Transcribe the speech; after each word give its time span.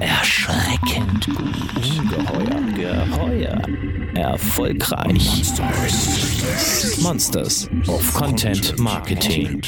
Erschreckend 0.00 1.26
gut. 1.26 1.38
Ungeheuer. 1.98 3.06
Geheuer. 3.06 3.62
Erfolgreich. 4.14 5.44
Monsters 7.02 7.68
of 7.86 8.14
Content 8.14 8.78
Marketing. 8.78 9.62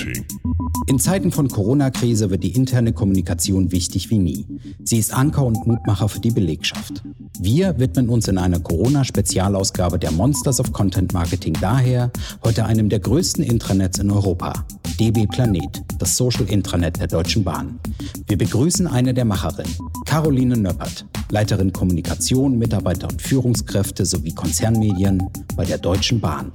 In 0.88 0.98
Zeiten 0.98 1.30
von 1.30 1.48
Corona-Krise 1.48 2.30
wird 2.30 2.42
die 2.42 2.54
interne 2.54 2.92
Kommunikation 2.92 3.70
wichtig 3.70 4.10
wie 4.10 4.18
nie. 4.18 4.46
Sie 4.82 4.98
ist 4.98 5.14
Anker 5.14 5.44
und 5.44 5.66
Mutmacher 5.66 6.08
für 6.08 6.20
die 6.20 6.30
Belegschaft. 6.30 7.02
Wir 7.38 7.78
widmen 7.78 8.08
uns 8.08 8.28
in 8.28 8.38
einer 8.38 8.60
Corona-Spezialausgabe 8.60 9.98
der 9.98 10.10
Monsters 10.10 10.60
of 10.60 10.72
Content 10.72 11.12
Marketing 11.12 11.56
daher 11.60 12.10
heute 12.44 12.64
einem 12.64 12.88
der 12.88 13.00
größten 13.00 13.44
Intranets 13.44 13.98
in 13.98 14.10
Europa, 14.10 14.66
DB 15.02 15.26
Planet, 15.26 15.82
das 15.98 16.16
Social 16.16 16.48
Intranet 16.48 17.00
der 17.00 17.08
Deutschen 17.08 17.42
Bahn. 17.42 17.80
Wir 18.28 18.38
begrüßen 18.38 18.86
eine 18.86 19.12
der 19.12 19.24
Macherinnen, 19.24 19.74
Caroline 20.06 20.56
Nöppert, 20.56 21.04
Leiterin 21.28 21.72
Kommunikation, 21.72 22.56
Mitarbeiter 22.56 23.08
und 23.08 23.20
Führungskräfte 23.20 24.06
sowie 24.06 24.32
Konzernmedien 24.32 25.20
bei 25.56 25.64
der 25.64 25.78
Deutschen 25.78 26.20
Bahn. 26.20 26.52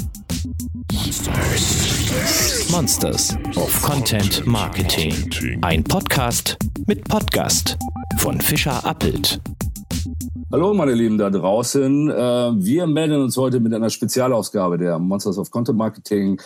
Monsters 2.72 3.36
of 3.58 3.82
Content 3.82 4.48
Marketing. 4.48 5.14
Ein 5.62 5.84
Podcast 5.84 6.58
mit 6.86 7.04
Podcast 7.04 7.78
von 8.20 8.40
Fischer 8.40 8.86
Appelt. 8.86 9.42
Hallo 10.54 10.74
meine 10.74 10.94
Lieben 10.94 11.18
da 11.18 11.30
draußen. 11.30 12.10
Äh, 12.10 12.14
wir 12.14 12.88
melden 12.88 13.22
uns 13.22 13.36
heute 13.36 13.60
mit 13.60 13.74
einer 13.74 13.90
Spezialausgabe 13.90 14.78
der 14.78 14.98
Monsters 14.98 15.38
of 15.38 15.52
Content 15.52 15.78
Marketing. 15.78 16.40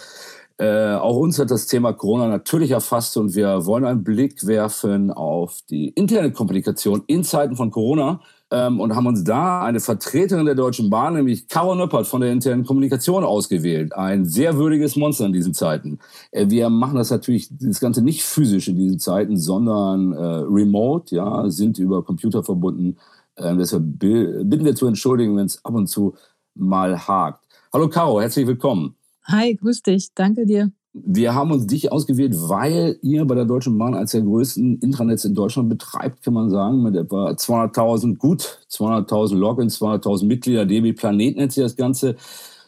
Äh, 0.61 0.93
auch 0.93 1.15
uns 1.15 1.39
hat 1.39 1.49
das 1.49 1.65
Thema 1.65 1.91
Corona 1.91 2.27
natürlich 2.27 2.69
erfasst 2.69 3.17
und 3.17 3.33
wir 3.33 3.65
wollen 3.65 3.83
einen 3.83 4.03
Blick 4.03 4.45
werfen 4.45 5.09
auf 5.09 5.57
die 5.71 5.87
interne 5.87 6.31
Kommunikation 6.31 7.01
in 7.07 7.23
Zeiten 7.23 7.55
von 7.55 7.71
Corona 7.71 8.21
ähm, 8.51 8.79
und 8.79 8.95
haben 8.95 9.07
uns 9.07 9.23
da 9.23 9.63
eine 9.63 9.79
Vertreterin 9.79 10.45
der 10.45 10.53
Deutschen 10.53 10.91
Bahn, 10.91 11.15
nämlich 11.15 11.47
Caro 11.47 11.73
Nöppert 11.73 12.05
von 12.05 12.21
der 12.21 12.31
internen 12.31 12.63
Kommunikation 12.63 13.23
ausgewählt. 13.23 13.95
Ein 13.95 14.25
sehr 14.25 14.55
würdiges 14.55 14.95
Monster 14.95 15.25
in 15.25 15.33
diesen 15.33 15.55
Zeiten. 15.55 15.97
Äh, 16.29 16.47
wir 16.51 16.69
machen 16.69 16.97
das 16.97 17.09
natürlich, 17.09 17.49
das 17.57 17.79
Ganze 17.79 18.03
nicht 18.03 18.21
physisch 18.21 18.67
in 18.67 18.75
diesen 18.75 18.99
Zeiten, 18.99 19.37
sondern 19.37 20.13
äh, 20.13 20.43
remote, 20.47 21.15
ja, 21.15 21.49
sind 21.49 21.79
über 21.79 22.03
Computer 22.03 22.43
verbunden. 22.43 22.97
Ähm, 23.35 23.57
deshalb 23.57 23.97
bitten 23.97 24.63
wir 24.63 24.75
zu 24.75 24.85
entschuldigen, 24.85 25.35
wenn 25.37 25.47
es 25.47 25.65
ab 25.65 25.73
und 25.73 25.87
zu 25.87 26.13
mal 26.53 27.07
hakt. 27.07 27.47
Hallo 27.73 27.89
Caro, 27.89 28.21
herzlich 28.21 28.45
willkommen. 28.45 28.95
Hi, 29.23 29.55
grüß 29.55 29.83
dich. 29.83 30.09
Danke 30.15 30.45
dir. 30.45 30.71
Wir 30.93 31.33
haben 31.33 31.51
uns 31.51 31.67
dich 31.67 31.89
ausgewählt, 31.89 32.35
weil 32.35 32.97
ihr 33.01 33.23
bei 33.23 33.35
der 33.35 33.45
Deutschen 33.45 33.77
Bahn 33.77 33.93
als 33.93 34.11
der 34.11 34.23
größten 34.23 34.79
Intranets 34.79 35.23
in 35.23 35.33
Deutschland 35.33 35.69
betreibt, 35.69 36.21
kann 36.21 36.33
man 36.33 36.49
sagen, 36.49 36.83
mit 36.83 36.97
etwa 36.97 37.29
200.000, 37.29 38.17
gut 38.17 38.59
200.000 38.69 39.35
Logins, 39.35 39.81
200.000 39.81 40.25
Mitglieder, 40.25 40.65
DB 40.65 40.91
Planet 40.91 41.37
nennt 41.37 41.53
sich 41.53 41.63
das 41.63 41.77
Ganze. 41.77 42.17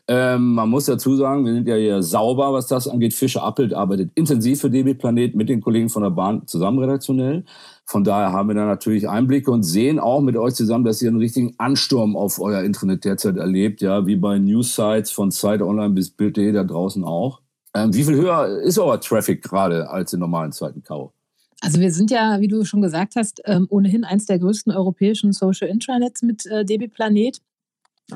Ähm, 0.07 0.53
man 0.53 0.69
muss 0.69 0.85
dazu 0.85 1.15
sagen, 1.15 1.45
wir 1.45 1.53
sind 1.53 1.65
ja 1.65 1.75
hier 1.75 2.03
sauber, 2.03 2.51
was 2.51 2.67
das 2.67 2.89
angeht. 2.89 3.13
Fischer 3.13 3.43
Appelt 3.43 3.73
arbeitet 3.73 4.11
intensiv 4.15 4.59
für 4.59 4.69
DB 4.69 4.95
Planet 4.95 5.33
mit 5.33 5.47
den 5.47 5.61
Kollegen 5.61 5.87
von 5.87 6.03
der 6.03 6.09
Bahn 6.09 6.45
zusammen 6.45 6.79
redaktionell. 6.79 7.45
Von 7.85 8.03
daher 8.03 8.33
haben 8.33 8.49
wir 8.49 8.55
da 8.55 8.65
natürlich 8.65 9.07
Einblicke 9.07 9.49
und 9.49 9.63
sehen 9.63 9.99
auch 9.99 10.19
mit 10.19 10.35
euch 10.35 10.55
zusammen, 10.55 10.83
dass 10.83 11.01
ihr 11.01 11.07
einen 11.07 11.19
richtigen 11.19 11.53
Ansturm 11.57 12.17
auf 12.17 12.39
euer 12.41 12.63
Internet 12.63 13.05
derzeit 13.05 13.37
erlebt, 13.37 13.81
ja, 13.81 14.05
wie 14.05 14.17
bei 14.17 14.39
News-Sites 14.39 15.11
von 15.11 15.31
Site 15.31 15.65
Online 15.65 15.93
bis 15.93 16.09
Bild.de 16.09 16.51
da 16.51 16.65
draußen 16.65 17.05
auch. 17.05 17.39
Ähm, 17.73 17.93
wie 17.93 18.03
viel 18.03 18.15
höher 18.15 18.59
ist 18.61 18.77
euer 18.77 18.99
Traffic 18.99 19.41
gerade 19.41 19.89
als 19.89 20.11
in 20.11 20.19
normalen 20.19 20.51
Zeiten, 20.51 20.83
Kau? 20.83 21.13
Also 21.61 21.79
wir 21.79 21.93
sind 21.93 22.11
ja, 22.11 22.41
wie 22.41 22.49
du 22.49 22.65
schon 22.65 22.81
gesagt 22.81 23.15
hast, 23.15 23.41
ähm, 23.45 23.67
ohnehin 23.69 24.03
eins 24.03 24.25
der 24.25 24.37
größten 24.37 24.73
europäischen 24.73 25.31
Social 25.31 25.69
Intranets 25.69 26.21
mit 26.21 26.45
äh, 26.45 26.65
DB 26.65 26.89
Planet 26.89 27.39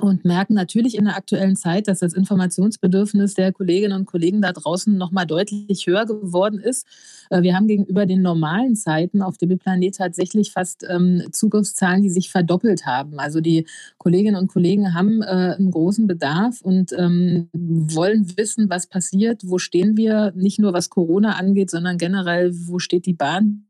und 0.02 0.26
merken 0.26 0.54
natürlich 0.54 0.98
in 0.98 1.06
der 1.06 1.16
aktuellen 1.16 1.56
Zeit, 1.56 1.88
dass 1.88 2.00
das 2.00 2.14
Informationsbedürfnis 2.14 3.36
der 3.36 3.54
Kolleginnen 3.54 3.98
und 3.98 4.06
Kollegen 4.06 4.42
da 4.42 4.52
draußen 4.52 4.96
noch 4.98 5.12
mal 5.12 5.26
deutlich 5.26 5.88
höher 5.88 6.06
geworden 6.06 6.60
ist. 6.60 6.86
Äh, 7.30 7.42
wir 7.42 7.56
haben 7.56 7.68
gegenüber 7.68 8.06
den 8.06 8.22
normalen 8.22 8.76
Zeiten 8.76 9.22
auf 9.22 9.38
dem 9.38 9.58
Planet 9.58 9.96
tatsächlich 9.96 10.52
fast 10.52 10.86
ähm, 10.90 11.24
Zugriffszahlen, 11.32 12.04
die 12.04 12.10
sich 12.10 12.30
verdoppelt 12.30 12.86
haben. 12.86 13.20
Also 13.20 13.40
die 13.40 13.66
Kolleginnen 13.98 14.36
und 14.36 14.50
Kollegen 14.50 14.94
haben 14.94 15.22
äh, 15.22 15.56
einen 15.58 15.72
großen 15.72 16.06
Bedarf 16.06 16.62
und 16.62 16.92
ähm, 16.92 17.50
wollen 17.54 18.38
wissen, 18.38 18.70
was 18.70 18.88
passiert, 18.88 19.44
wo 19.46 19.58
stehen 19.58 19.96
wir, 19.96 20.34
nicht 20.36 20.60
nur 20.60 20.74
was 20.74 20.90
Corona 20.90 21.38
angeht, 21.38 21.70
sondern 21.70 21.98
generell, 21.98 22.52
wo 22.54 22.80
steht 22.80 23.06
die 23.06 23.14
Bahn, 23.14 23.68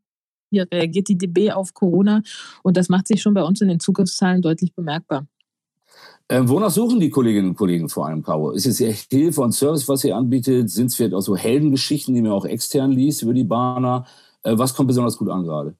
wie 0.50 0.60
reagiert 0.60 1.08
die 1.08 1.18
DB 1.18 1.52
auf 1.52 1.74
Corona. 1.74 2.22
Und 2.64 2.76
das 2.76 2.88
macht 2.88 3.06
sich 3.06 3.22
schon 3.22 3.34
bei 3.34 3.42
uns 3.42 3.60
in 3.60 3.68
den 3.68 3.80
Zugriffszahlen 3.80 4.42
deutlich 4.42 4.74
bemerkbar. 4.74 5.26
Ähm, 6.30 6.48
wonach 6.48 6.70
suchen 6.70 7.00
die 7.00 7.08
Kolleginnen 7.10 7.50
und 7.50 7.56
Kollegen 7.56 7.88
vor 7.88 8.06
allem, 8.06 8.22
Caro? 8.22 8.50
Ist 8.50 8.66
es 8.66 8.78
Hilfe 8.78 9.40
und 9.40 9.52
Service, 9.52 9.88
was 9.88 10.04
ihr 10.04 10.14
anbietet? 10.14 10.68
Sind 10.70 10.86
es 10.86 10.94
vielleicht 10.96 11.14
auch 11.14 11.22
so 11.22 11.36
Heldengeschichten, 11.36 12.14
die 12.14 12.20
man 12.20 12.32
auch 12.32 12.44
extern 12.44 12.92
liest 12.92 13.22
über 13.22 13.32
die 13.32 13.44
Bahner? 13.44 14.06
Äh, 14.42 14.58
was 14.58 14.74
kommt 14.74 14.88
besonders 14.88 15.16
gut 15.16 15.30
an 15.30 15.44
gerade? 15.44 15.74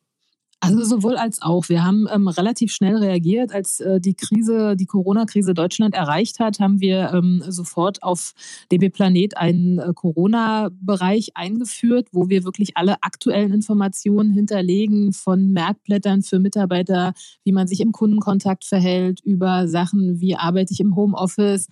Also 0.60 0.82
sowohl 0.82 1.16
als 1.16 1.40
auch. 1.40 1.68
Wir 1.68 1.84
haben 1.84 2.08
ähm, 2.12 2.26
relativ 2.26 2.72
schnell 2.72 2.96
reagiert, 2.96 3.54
als 3.54 3.78
äh, 3.78 4.00
die 4.00 4.14
Krise, 4.14 4.74
die 4.74 4.86
Corona-Krise 4.86 5.54
Deutschland 5.54 5.94
erreicht 5.94 6.40
hat, 6.40 6.58
haben 6.58 6.80
wir 6.80 7.12
ähm, 7.14 7.44
sofort 7.46 8.02
auf 8.02 8.32
DB 8.72 8.90
Planet 8.90 9.36
einen 9.36 9.78
äh, 9.78 9.92
Corona-Bereich 9.94 11.36
eingeführt, 11.36 12.08
wo 12.10 12.28
wir 12.28 12.42
wirklich 12.42 12.76
alle 12.76 12.96
aktuellen 13.04 13.52
Informationen 13.52 14.32
hinterlegen 14.32 15.12
von 15.12 15.52
Merkblättern 15.52 16.22
für 16.22 16.40
Mitarbeiter, 16.40 17.12
wie 17.44 17.52
man 17.52 17.68
sich 17.68 17.80
im 17.80 17.92
Kundenkontakt 17.92 18.64
verhält, 18.64 19.20
über 19.20 19.68
Sachen 19.68 20.20
wie 20.20 20.34
arbeite 20.34 20.72
ich 20.72 20.80
im 20.80 20.96
Homeoffice. 20.96 21.68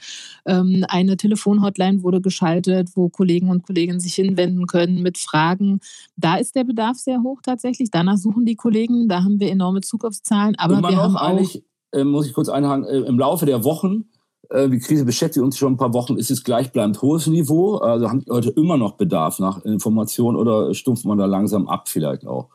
Ähm, 0.47 0.85
eine 0.89 1.17
Telefonhotline 1.17 2.05
wurde 2.05 2.21
geschaltet, 2.21 2.91
wo 2.95 3.09
Kollegen 3.09 3.51
und 3.51 3.65
Kolleginnen 3.65 3.99
sich 3.99 4.15
hinwenden 4.15 4.67
können 4.69 5.03
mit 5.03 5.19
Fragen. 5.19 5.81
Da 6.17 6.37
ist 6.37 6.55
der 6.55 6.63
Bedarf 6.63 6.99
sehr 6.99 7.23
hoch 7.23 7.43
tatsächlich. 7.43 7.91
Danach 7.91 8.17
suchen 8.17 8.45
die 8.45 8.55
Kollegen 8.55 8.76
Kollegen, 8.77 9.09
da 9.09 9.25
haben 9.25 9.41
wir 9.41 9.51
enorme 9.51 9.81
Zugriffszahlen, 9.81 10.55
aber 10.59 10.79
Immer 10.79 10.91
wir 10.91 10.97
haben 10.97 11.17
auch 11.17 11.55
äh, 11.93 12.05
muss 12.05 12.27
ich 12.27 12.35
kurz 12.35 12.49
einhaken, 12.49 12.85
äh, 12.85 12.99
im 12.99 13.19
Laufe 13.19 13.47
der 13.47 13.65
Wochen, 13.65 14.11
äh, 14.51 14.69
die 14.69 14.79
Krise 14.79 15.05
beschäftigt 15.05 15.43
uns 15.43 15.57
schon 15.57 15.75
ein 15.75 15.77
paar 15.77 15.95
Wochen, 15.95 16.17
ist 16.17 16.31
es 16.31 16.45
gleichbleibend 16.45 17.01
hohes 17.01 17.27
Niveau. 17.27 17.77
Also 17.77 18.09
haben 18.09 18.21
die 18.21 18.29
Leute 18.29 18.51
immer 18.51 18.77
noch 18.77 18.93
Bedarf 18.93 19.39
nach 19.39 19.65
Informationen 19.65 20.37
oder 20.37 20.75
stumpft 20.75 21.05
man 21.05 21.17
da 21.17 21.27
langsam 21.27 21.69
ab 21.69 21.89
vielleicht 21.89 22.27
auch? 22.27 22.49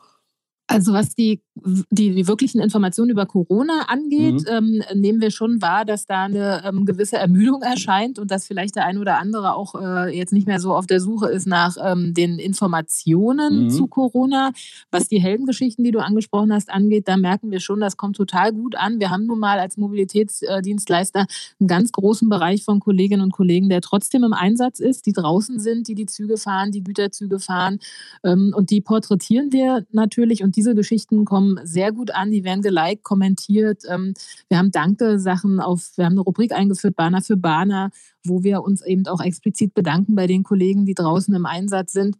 Also 0.68 0.92
was 0.92 1.14
die, 1.14 1.42
die, 1.90 2.14
die, 2.14 2.26
wirklichen 2.26 2.60
Informationen 2.60 3.10
über 3.10 3.26
Corona 3.26 3.86
angeht, 3.88 4.42
mhm. 4.42 4.46
ähm, 4.48 4.82
nehmen 4.94 5.20
wir 5.20 5.30
schon 5.30 5.60
wahr, 5.60 5.84
dass 5.84 6.06
da 6.06 6.24
eine 6.24 6.62
ähm, 6.64 6.86
gewisse 6.86 7.16
Ermüdung 7.18 7.60
erscheint 7.62 8.18
und 8.18 8.30
dass 8.30 8.46
vielleicht 8.46 8.76
der 8.76 8.86
ein 8.86 8.96
oder 8.96 9.18
andere 9.18 9.54
auch 9.54 9.74
äh, 9.74 10.16
jetzt 10.16 10.32
nicht 10.32 10.46
mehr 10.46 10.60
so 10.60 10.74
auf 10.74 10.86
der 10.86 11.00
Suche 11.00 11.28
ist 11.28 11.46
nach 11.46 11.76
ähm, 11.84 12.14
den 12.14 12.38
Informationen 12.38 13.64
mhm. 13.64 13.70
zu 13.70 13.86
Corona. 13.86 14.52
Was 14.90 15.08
die 15.08 15.20
Heldengeschichten, 15.20 15.84
die 15.84 15.90
du 15.90 15.98
angesprochen 15.98 16.52
hast, 16.52 16.70
angeht, 16.70 17.06
da 17.06 17.18
merken 17.18 17.50
wir 17.50 17.60
schon, 17.60 17.80
das 17.80 17.98
kommt 17.98 18.16
total 18.16 18.52
gut 18.52 18.74
an. 18.76 18.98
Wir 18.98 19.10
haben 19.10 19.26
nun 19.26 19.40
mal 19.40 19.58
als 19.58 19.76
Mobilitätsdienstleister 19.76 21.26
einen 21.60 21.68
ganz 21.68 21.92
großen 21.92 22.30
Bereich 22.30 22.64
von 22.64 22.80
Kolleginnen 22.80 23.22
und 23.22 23.32
Kollegen, 23.32 23.68
der 23.68 23.82
trotzdem 23.82 24.24
im 24.24 24.32
Einsatz 24.32 24.80
ist, 24.80 25.04
die 25.04 25.12
draußen 25.12 25.58
sind, 25.58 25.88
die 25.88 25.94
die 25.94 26.06
Züge 26.06 26.38
fahren, 26.38 26.72
die 26.72 26.82
Güterzüge 26.82 27.40
fahren 27.40 27.78
ähm, 28.24 28.54
und 28.56 28.70
die 28.70 28.80
porträtieren 28.80 29.52
wir 29.52 29.84
natürlich 29.90 30.42
und 30.42 30.56
die 30.56 30.61
diese 30.62 30.76
Geschichten 30.76 31.24
kommen 31.24 31.58
sehr 31.64 31.90
gut 31.90 32.12
an, 32.12 32.30
die 32.30 32.44
werden 32.44 32.62
geliked, 32.62 33.02
kommentiert. 33.02 33.82
Ähm, 33.88 34.14
wir 34.48 34.58
haben 34.58 34.70
Danke-Sachen 34.70 35.58
auf, 35.58 35.90
wir 35.96 36.04
haben 36.04 36.12
eine 36.12 36.20
Rubrik 36.20 36.52
eingeführt, 36.52 36.94
Bahner 36.94 37.20
für 37.20 37.36
Bahner, 37.36 37.90
wo 38.24 38.44
wir 38.44 38.62
uns 38.62 38.80
eben 38.82 39.04
auch 39.08 39.20
explizit 39.20 39.74
bedanken 39.74 40.14
bei 40.14 40.28
den 40.28 40.44
Kollegen, 40.44 40.86
die 40.86 40.94
draußen 40.94 41.34
im 41.34 41.46
Einsatz 41.46 41.92
sind 41.92 42.16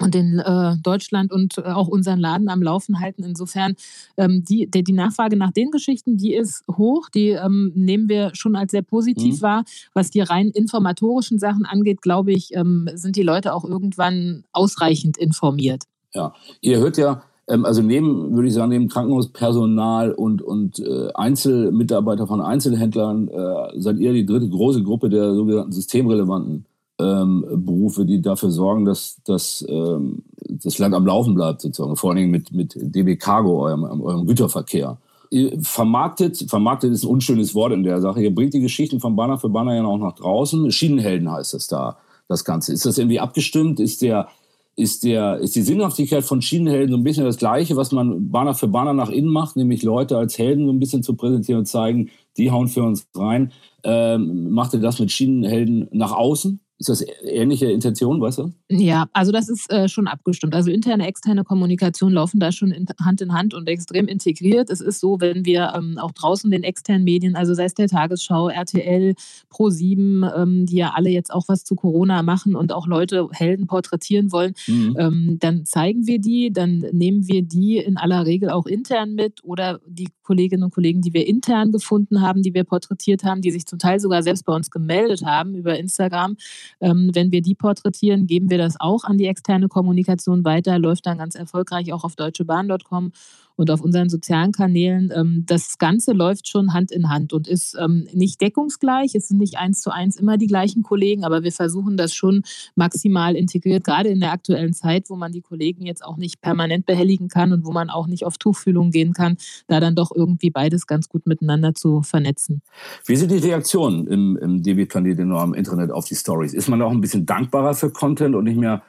und 0.00 0.14
in 0.14 0.38
äh, 0.38 0.76
Deutschland 0.82 1.32
und 1.32 1.58
äh, 1.58 1.64
auch 1.64 1.88
unseren 1.88 2.18
Laden 2.18 2.48
am 2.48 2.62
Laufen 2.62 2.98
halten. 2.98 3.24
Insofern, 3.24 3.74
ähm, 4.16 4.42
die, 4.42 4.70
die, 4.70 4.82
die 4.82 4.92
Nachfrage 4.92 5.36
nach 5.36 5.52
den 5.52 5.70
Geschichten, 5.70 6.16
die 6.16 6.34
ist 6.34 6.64
hoch, 6.74 7.10
die 7.10 7.28
ähm, 7.28 7.72
nehmen 7.74 8.08
wir 8.08 8.30
schon 8.34 8.56
als 8.56 8.72
sehr 8.72 8.82
positiv 8.82 9.36
mhm. 9.36 9.42
wahr. 9.42 9.64
Was 9.92 10.10
die 10.10 10.20
rein 10.20 10.48
informatorischen 10.48 11.38
Sachen 11.38 11.66
angeht, 11.66 12.00
glaube 12.00 12.32
ich, 12.32 12.54
ähm, 12.54 12.88
sind 12.94 13.16
die 13.16 13.22
Leute 13.22 13.52
auch 13.52 13.64
irgendwann 13.64 14.44
ausreichend 14.52 15.18
informiert. 15.18 15.84
Ja, 16.14 16.32
ihr 16.62 16.78
hört 16.78 16.96
ja 16.96 17.22
also 17.46 17.82
neben, 17.82 18.34
würde 18.34 18.48
ich 18.48 18.54
sagen, 18.54 18.70
neben 18.70 18.88
Krankenhauspersonal 18.88 20.12
und, 20.12 20.42
und 20.42 20.80
äh, 20.80 21.08
Einzelmitarbeiter 21.14 22.26
von 22.26 22.40
Einzelhändlern 22.40 23.28
äh, 23.28 23.80
seid 23.80 23.98
ihr 23.98 24.12
die 24.12 24.26
dritte 24.26 24.48
große 24.48 24.82
Gruppe 24.82 25.08
der 25.08 25.34
sogenannten 25.34 25.72
systemrelevanten 25.72 26.66
ähm, 26.98 27.44
Berufe, 27.64 28.04
die 28.04 28.20
dafür 28.20 28.50
sorgen, 28.50 28.84
dass, 28.84 29.18
dass 29.24 29.64
ähm, 29.68 30.22
das 30.48 30.78
Land 30.78 30.94
am 30.94 31.06
Laufen 31.06 31.34
bleibt, 31.34 31.60
sozusagen. 31.60 31.96
Vor 31.96 32.10
allen 32.10 32.18
Dingen 32.18 32.30
mit, 32.30 32.52
mit 32.52 32.74
DB 32.76 33.16
Cargo, 33.16 33.64
eurem, 33.64 33.84
eurem 34.00 34.26
Güterverkehr. 34.26 34.98
Ihr 35.30 35.60
vermarktet, 35.60 36.46
vermarktet 36.48 36.92
ist 36.92 37.04
ein 37.04 37.10
unschönes 37.10 37.54
Wort 37.54 37.72
in 37.72 37.82
der 37.82 38.00
Sache. 38.00 38.22
Ihr 38.22 38.34
bringt 38.34 38.54
die 38.54 38.60
Geschichten 38.60 39.00
von 39.00 39.16
Banner 39.16 39.38
für 39.38 39.48
Banner 39.48 39.74
ja 39.74 39.84
auch 39.84 39.98
nach 39.98 40.14
draußen. 40.14 40.70
Schienenhelden 40.70 41.30
heißt 41.30 41.54
das 41.54 41.66
da, 41.66 41.98
das 42.28 42.44
Ganze. 42.44 42.72
Ist 42.72 42.86
das 42.86 42.98
irgendwie 42.98 43.20
abgestimmt? 43.20 43.80
Ist 43.80 44.02
der, 44.02 44.28
ist, 44.76 45.04
der, 45.04 45.38
ist 45.38 45.56
die 45.56 45.62
Sinnhaftigkeit 45.62 46.22
von 46.22 46.42
Schienenhelden 46.42 46.90
so 46.90 46.96
ein 46.98 47.04
bisschen 47.04 47.24
das 47.24 47.38
Gleiche, 47.38 47.76
was 47.76 47.92
man 47.92 48.30
Banner 48.30 48.54
für 48.54 48.68
Banner 48.68 48.92
nach 48.92 49.08
innen 49.08 49.30
macht, 49.30 49.56
nämlich 49.56 49.82
Leute 49.82 50.18
als 50.18 50.38
Helden 50.38 50.66
so 50.66 50.72
ein 50.72 50.78
bisschen 50.78 51.02
zu 51.02 51.16
präsentieren 51.16 51.60
und 51.60 51.66
zeigen, 51.66 52.10
die 52.36 52.50
hauen 52.50 52.68
für 52.68 52.82
uns 52.82 53.08
rein. 53.14 53.52
Ähm, 53.84 54.50
macht 54.50 54.74
ihr 54.74 54.80
das 54.80 54.98
mit 55.00 55.10
Schienenhelden 55.10 55.88
nach 55.92 56.12
außen? 56.12 56.60
Ist 56.78 56.90
das 56.90 57.02
ähnliche 57.24 57.70
Intention, 57.70 58.20
weißt 58.20 58.38
du? 58.38 58.52
Ja, 58.68 59.06
also 59.14 59.32
das 59.32 59.48
ist 59.48 59.72
äh, 59.72 59.88
schon 59.88 60.06
abgestimmt. 60.06 60.54
Also 60.54 60.70
interne, 60.70 61.06
externe 61.06 61.42
Kommunikation 61.42 62.12
laufen 62.12 62.38
da 62.38 62.52
schon 62.52 62.70
in, 62.70 62.86
Hand 63.02 63.22
in 63.22 63.32
Hand 63.32 63.54
und 63.54 63.66
extrem 63.66 64.08
integriert. 64.08 64.68
Es 64.68 64.82
ist 64.82 65.00
so, 65.00 65.18
wenn 65.18 65.46
wir 65.46 65.72
ähm, 65.74 65.96
auch 65.96 66.12
draußen 66.12 66.50
den 66.50 66.64
externen 66.64 67.04
Medien, 67.04 67.34
also 67.34 67.54
sei 67.54 67.64
es 67.64 67.72
der 67.72 67.88
Tagesschau, 67.88 68.50
RTL, 68.50 69.14
Pro7, 69.50 70.36
ähm, 70.36 70.66
die 70.66 70.76
ja 70.76 70.92
alle 70.94 71.08
jetzt 71.08 71.32
auch 71.32 71.48
was 71.48 71.64
zu 71.64 71.76
Corona 71.76 72.22
machen 72.22 72.54
und 72.54 72.72
auch 72.72 72.86
Leute 72.86 73.26
Helden 73.32 73.66
porträtieren 73.66 74.30
wollen, 74.30 74.52
mhm. 74.66 74.96
ähm, 74.98 75.36
dann 75.40 75.64
zeigen 75.64 76.06
wir 76.06 76.18
die, 76.18 76.52
dann 76.52 76.84
nehmen 76.92 77.26
wir 77.26 77.40
die 77.40 77.78
in 77.78 77.96
aller 77.96 78.26
Regel 78.26 78.50
auch 78.50 78.66
intern 78.66 79.14
mit 79.14 79.42
oder 79.44 79.80
die 79.86 80.08
Kolleginnen 80.22 80.64
und 80.64 80.74
Kollegen, 80.74 81.00
die 81.00 81.14
wir 81.14 81.26
intern 81.26 81.72
gefunden 81.72 82.20
haben, 82.20 82.42
die 82.42 82.52
wir 82.52 82.64
porträtiert 82.64 83.24
haben, 83.24 83.40
die 83.40 83.50
sich 83.50 83.64
zum 83.64 83.78
Teil 83.78 83.98
sogar 83.98 84.22
selbst 84.22 84.44
bei 84.44 84.54
uns 84.54 84.70
gemeldet 84.70 85.24
haben 85.24 85.54
über 85.54 85.78
Instagram 85.78 86.36
ähm, 86.80 87.10
wenn 87.14 87.32
wir 87.32 87.42
die 87.42 87.54
porträtieren, 87.54 88.26
geben 88.26 88.50
wir 88.50 88.58
das 88.58 88.76
auch 88.78 89.04
an 89.04 89.18
die 89.18 89.26
externe 89.26 89.68
Kommunikation 89.68 90.44
weiter, 90.44 90.78
läuft 90.78 91.06
dann 91.06 91.18
ganz 91.18 91.34
erfolgreich 91.34 91.92
auch 91.92 92.04
auf 92.04 92.16
deutschebahn.com 92.16 93.12
und 93.56 93.70
auf 93.70 93.80
unseren 93.80 94.08
sozialen 94.08 94.52
Kanälen. 94.52 95.12
Ähm, 95.14 95.44
das 95.46 95.78
Ganze 95.78 96.12
läuft 96.12 96.48
schon 96.48 96.72
Hand 96.72 96.92
in 96.92 97.08
Hand 97.08 97.32
und 97.32 97.48
ist 97.48 97.76
ähm, 97.80 98.06
nicht 98.12 98.40
deckungsgleich. 98.40 99.14
Es 99.14 99.28
sind 99.28 99.38
nicht 99.38 99.56
eins 99.58 99.80
zu 99.80 99.90
eins 99.90 100.16
immer 100.16 100.36
die 100.36 100.46
gleichen 100.46 100.82
Kollegen, 100.82 101.24
aber 101.24 101.42
wir 101.42 101.52
versuchen 101.52 101.96
das 101.96 102.14
schon 102.14 102.42
maximal 102.74 103.34
integriert, 103.34 103.84
gerade 103.84 104.10
in 104.10 104.20
der 104.20 104.32
aktuellen 104.32 104.74
Zeit, 104.74 105.10
wo 105.10 105.16
man 105.16 105.32
die 105.32 105.40
Kollegen 105.40 105.86
jetzt 105.86 106.04
auch 106.04 106.16
nicht 106.16 106.40
permanent 106.40 106.86
behelligen 106.86 107.28
kann 107.28 107.52
und 107.52 107.64
wo 107.64 107.72
man 107.72 107.90
auch 107.90 108.06
nicht 108.06 108.24
auf 108.24 108.38
Tuchfühlung 108.38 108.90
gehen 108.90 109.12
kann, 109.12 109.36
da 109.66 109.80
dann 109.80 109.94
doch 109.94 110.10
irgendwie 110.14 110.50
beides 110.50 110.86
ganz 110.86 111.08
gut 111.08 111.26
miteinander 111.26 111.74
zu 111.74 112.02
vernetzen. 112.02 112.62
Wie 113.04 113.16
sind 113.16 113.30
die 113.30 113.38
Reaktionen 113.38 114.06
im, 114.06 114.36
im 114.36 114.62
DB-Planet 114.62 115.18
im 115.18 115.54
Internet 115.54 115.90
auf 115.90 116.04
die 116.04 116.14
Stories? 116.14 116.54
Ist 116.54 116.68
man 116.68 116.82
auch 116.82 116.90
ein 116.90 117.00
bisschen 117.00 117.26
dankbarer 117.26 117.74
für 117.74 117.90
Content 117.90 118.34
und 118.34 118.44
nicht 118.44 118.58
mehr 118.58 118.82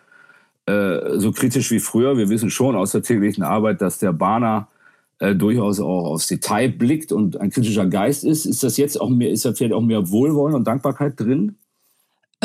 äh, 0.67 1.17
so 1.17 1.31
kritisch 1.31 1.71
wie 1.71 1.79
früher. 1.79 2.17
Wir 2.17 2.29
wissen 2.29 2.49
schon 2.49 2.75
aus 2.75 2.91
der 2.91 3.01
täglichen 3.01 3.43
Arbeit, 3.43 3.81
dass 3.81 3.99
der 3.99 4.13
Bahner 4.13 4.67
äh, 5.19 5.33
durchaus 5.33 5.79
auch 5.79 6.05
aufs 6.05 6.27
Detail 6.27 6.69
blickt 6.69 7.11
und 7.11 7.39
ein 7.39 7.49
kritischer 7.49 7.85
Geist 7.85 8.23
ist. 8.23 8.45
Ist 8.45 8.63
das 8.63 8.77
jetzt 8.77 8.99
auch 8.99 9.09
mehr, 9.09 9.31
ist 9.31 9.45
da 9.45 9.53
vielleicht 9.53 9.73
auch 9.73 9.81
mehr 9.81 10.09
Wohlwollen 10.09 10.55
und 10.55 10.67
Dankbarkeit 10.67 11.19
drin? 11.19 11.55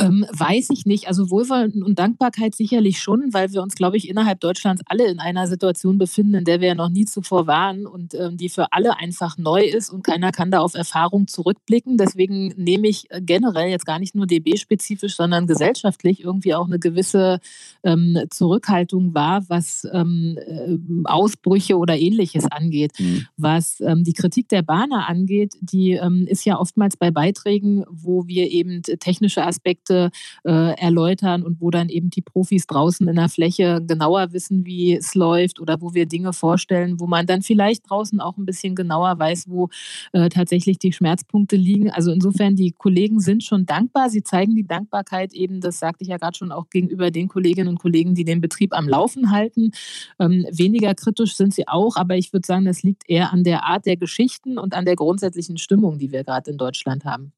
Ähm, 0.03 0.27
weiß 0.33 0.69
ich 0.71 0.87
nicht. 0.87 1.09
Also 1.09 1.31
Wohlwollen 1.31 1.83
und 1.83 1.99
Dankbarkeit 1.99 2.55
sicherlich 2.55 2.99
schon, 2.99 3.33
weil 3.33 3.53
wir 3.53 3.63
uns, 3.63 3.75
glaube 3.75 3.97
ich, 3.97 4.09
innerhalb 4.09 4.41
Deutschlands 4.41 4.83
alle 4.87 5.07
in 5.07 5.21
einer 5.21 5.47
Situation 5.47 5.99
befinden, 5.99 6.35
in 6.35 6.45
der 6.45 6.61
wir 6.61 6.69
ja 6.69 6.75
noch 6.75 6.89
nie 6.89 7.05
zuvor 7.05 7.47
waren 7.47 7.87
und 7.87 8.15
ähm, 8.15 8.37
die 8.37 8.49
für 8.49 8.73
alle 8.73 8.97
einfach 8.99 9.39
neu 9.39 9.63
ist 9.63 9.91
und 9.91 10.05
keiner 10.05 10.33
kann 10.33 10.51
da 10.51 10.61
auf 10.61 10.75
Erfahrung 10.75 11.29
zurückblicken. 11.29 11.97
Deswegen 11.97 12.49
nehme 12.57 12.89
ich 12.89 13.11
äh, 13.11 13.21
generell 13.21 13.69
jetzt 13.69 13.87
gar 13.87 13.99
nicht 13.99 14.15
nur 14.15 14.27
DB-spezifisch, 14.27 15.17
sondern 15.17 15.47
gesellschaftlich 15.47 16.23
irgendwie 16.23 16.55
auch 16.55 16.67
eine 16.67 16.79
gewisse 16.79 17.41
ähm, 17.83 18.19
Zurückhaltung 18.31 19.15
wahr, 19.15 19.45
was 19.49 19.87
ähm, 19.93 20.39
äh, 20.39 20.79
Ausbrüche 21.05 21.77
oder 21.77 21.99
ähnliches 21.99 22.51
angeht. 22.51 22.93
Mhm. 22.99 23.27
Was 23.37 23.81
ähm, 23.81 24.05
die 24.05 24.13
Kritik 24.13 24.49
der 24.49 24.63
Bahner 24.63 25.09
angeht, 25.09 25.55
die 25.61 25.93
ähm, 25.93 26.27
ist 26.29 26.45
ja 26.45 26.59
oftmals 26.59 26.97
bei 26.97 27.11
Beiträgen, 27.11 27.85
wo 27.89 28.27
wir 28.27 28.51
eben 28.51 28.83
technische 28.83 29.45
Aspekte 29.45 29.92
Projekte 29.93 30.11
äh, 30.45 30.75
erläutern 30.81 31.43
und 31.43 31.61
wo 31.61 31.71
dann 31.71 31.89
eben 31.89 32.11
die 32.11 32.23
Profis 32.23 32.67
draußen 32.67 33.07
in 33.07 33.17
der 33.17 33.29
Fläche 33.29 33.83
genauer 33.87 34.33
wissen, 34.33 34.65
wie 34.67 34.95
es 34.95 35.15
läuft 35.15 35.61
oder 35.61 35.81
wo 35.81 35.95
wir 35.95 36.07
Dinge 36.07 36.33
vorstellen, 36.33 36.99
wo 36.99 37.07
man 37.07 37.27
dann 37.27 37.43
vielleicht 37.43 37.89
draußen 37.89 38.21
auch 38.21 38.37
ein 38.37 38.47
bisschen 38.47 38.75
genauer 38.75 39.19
weiß, 39.19 39.49
wo 39.49 39.69
äh, 40.13 40.29
tatsächlich 40.29 40.79
die 40.79 40.93
Schmerzpunkte 40.93 41.57
liegen. 41.57 41.91
Also 41.91 42.11
insofern, 42.11 42.57
die 42.57 42.73
Kollegen 42.73 43.21
sind 43.21 43.45
schon 43.45 43.67
dankbar. 43.67 44.11
Sie 44.11 44.23
zeigen 44.23 44.55
die 44.55 44.67
Dankbarkeit 44.67 45.33
eben, 45.33 45.61
das 45.61 45.79
sagte 45.79 46.03
ich 46.03 46.09
ja 46.09 46.17
gerade 46.17 46.37
schon, 46.37 46.53
auch 46.53 46.71
gegenüber 46.71 47.11
den 47.11 47.29
Kolleginnen 47.29 47.69
und 47.69 47.79
Kollegen, 47.79 48.15
die 48.15 48.25
den 48.25 48.41
Betrieb 48.41 48.73
am 48.77 48.89
Laufen 48.89 49.31
halten. 49.31 49.73
Ähm, 50.19 50.47
weniger 50.51 50.95
kritisch 50.95 51.37
sind 51.37 51.55
sie 51.55 51.69
auch, 51.69 51.97
aber 51.97 52.17
ich 52.17 52.33
würde 52.33 52.47
sagen, 52.47 52.65
das 52.65 52.83
liegt 52.83 53.09
eher 53.09 53.33
an 53.33 53.45
der 53.45 53.65
Art 53.65 53.87
der 53.87 53.97
Geschichten 53.97 54.59
und 54.59 54.75
an 54.75 54.85
der 54.85 54.97
grundsätzlichen 54.97 55.59
Stimmung, 55.59 55.99
die 55.99 56.13
wir 56.13 56.25
gerade 56.25 56.51
in 56.51 56.59
Deutschland 56.59 57.05
haben. 57.05 57.33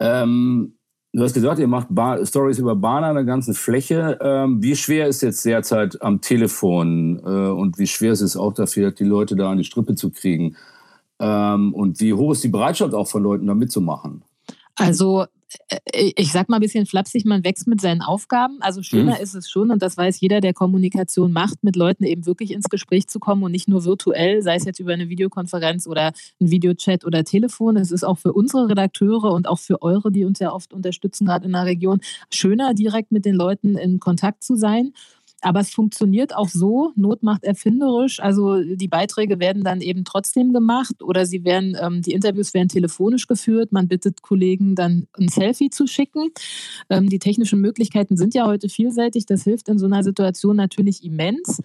Ähm, 0.00 0.74
Du 1.14 1.22
hast 1.22 1.32
gesagt, 1.32 1.60
ihr 1.60 1.68
macht 1.68 1.86
Bar 1.90 2.26
Stories 2.26 2.58
über 2.58 2.74
Bahner 2.74 3.06
an 3.06 3.14
der 3.14 3.24
ganzen 3.24 3.54
Fläche. 3.54 4.18
Ähm, 4.20 4.60
wie 4.60 4.74
schwer 4.74 5.06
ist 5.06 5.22
jetzt 5.22 5.44
derzeit 5.44 6.02
am 6.02 6.20
Telefon 6.20 7.20
äh, 7.24 7.50
und 7.50 7.78
wie 7.78 7.86
schwer 7.86 8.10
ist 8.10 8.20
es 8.20 8.36
auch 8.36 8.52
dafür, 8.52 8.90
die 8.90 9.04
Leute 9.04 9.36
da 9.36 9.52
an 9.52 9.58
die 9.58 9.64
Strippe 9.64 9.94
zu 9.94 10.10
kriegen? 10.10 10.56
Ähm, 11.20 11.72
und 11.72 12.00
wie 12.00 12.14
hoch 12.14 12.32
ist 12.32 12.42
die 12.42 12.48
Bereitschaft 12.48 12.94
auch 12.94 13.06
von 13.06 13.22
Leuten, 13.22 13.46
da 13.46 13.54
mitzumachen? 13.54 14.24
Also 14.74 15.26
ich 15.92 16.32
sag 16.32 16.48
mal 16.48 16.56
ein 16.56 16.62
bisschen 16.62 16.86
flapsig, 16.86 17.24
man 17.24 17.44
wächst 17.44 17.66
mit 17.66 17.80
seinen 17.80 18.02
Aufgaben. 18.02 18.58
Also 18.60 18.82
schöner 18.82 19.16
mhm. 19.16 19.22
ist 19.22 19.34
es 19.34 19.50
schon, 19.50 19.70
und 19.70 19.82
das 19.82 19.96
weiß 19.96 20.20
jeder, 20.20 20.40
der 20.40 20.54
Kommunikation 20.54 21.32
macht, 21.32 21.62
mit 21.62 21.76
Leuten 21.76 22.04
eben 22.04 22.26
wirklich 22.26 22.52
ins 22.52 22.68
Gespräch 22.68 23.06
zu 23.06 23.20
kommen 23.20 23.42
und 23.42 23.52
nicht 23.52 23.68
nur 23.68 23.84
virtuell, 23.84 24.42
sei 24.42 24.56
es 24.56 24.64
jetzt 24.64 24.80
über 24.80 24.92
eine 24.92 25.08
Videokonferenz 25.08 25.86
oder 25.86 26.12
ein 26.40 26.50
Videochat 26.50 27.04
oder 27.04 27.24
Telefon. 27.24 27.76
Es 27.76 27.90
ist 27.90 28.04
auch 28.04 28.18
für 28.18 28.32
unsere 28.32 28.68
Redakteure 28.68 29.32
und 29.32 29.48
auch 29.48 29.58
für 29.58 29.82
eure, 29.82 30.10
die 30.10 30.24
uns 30.24 30.38
ja 30.38 30.52
oft 30.52 30.72
unterstützen, 30.72 31.26
gerade 31.26 31.46
in 31.46 31.52
der 31.52 31.66
Region, 31.66 32.00
schöner, 32.32 32.74
direkt 32.74 33.12
mit 33.12 33.24
den 33.24 33.34
Leuten 33.34 33.76
in 33.76 34.00
Kontakt 34.00 34.44
zu 34.44 34.56
sein. 34.56 34.92
Aber 35.44 35.60
es 35.60 35.70
funktioniert 35.70 36.34
auch 36.34 36.48
so, 36.48 36.92
Not 36.96 37.22
macht 37.22 37.44
erfinderisch. 37.44 38.18
Also 38.18 38.62
die 38.62 38.88
Beiträge 38.88 39.38
werden 39.40 39.62
dann 39.62 39.82
eben 39.82 40.04
trotzdem 40.04 40.54
gemacht 40.54 41.02
oder 41.02 41.26
sie 41.26 41.44
werden, 41.44 41.76
ähm, 41.78 42.00
die 42.00 42.12
Interviews 42.12 42.54
werden 42.54 42.70
telefonisch 42.70 43.26
geführt. 43.26 43.70
Man 43.70 43.86
bittet 43.86 44.22
Kollegen 44.22 44.74
dann 44.74 45.06
ein 45.12 45.28
Selfie 45.28 45.68
zu 45.68 45.86
schicken. 45.86 46.30
Ähm, 46.88 47.10
die 47.10 47.18
technischen 47.18 47.60
Möglichkeiten 47.60 48.16
sind 48.16 48.32
ja 48.32 48.46
heute 48.46 48.70
vielseitig. 48.70 49.26
Das 49.26 49.44
hilft 49.44 49.68
in 49.68 49.78
so 49.78 49.84
einer 49.84 50.02
Situation 50.02 50.56
natürlich 50.56 51.04
immens. 51.04 51.60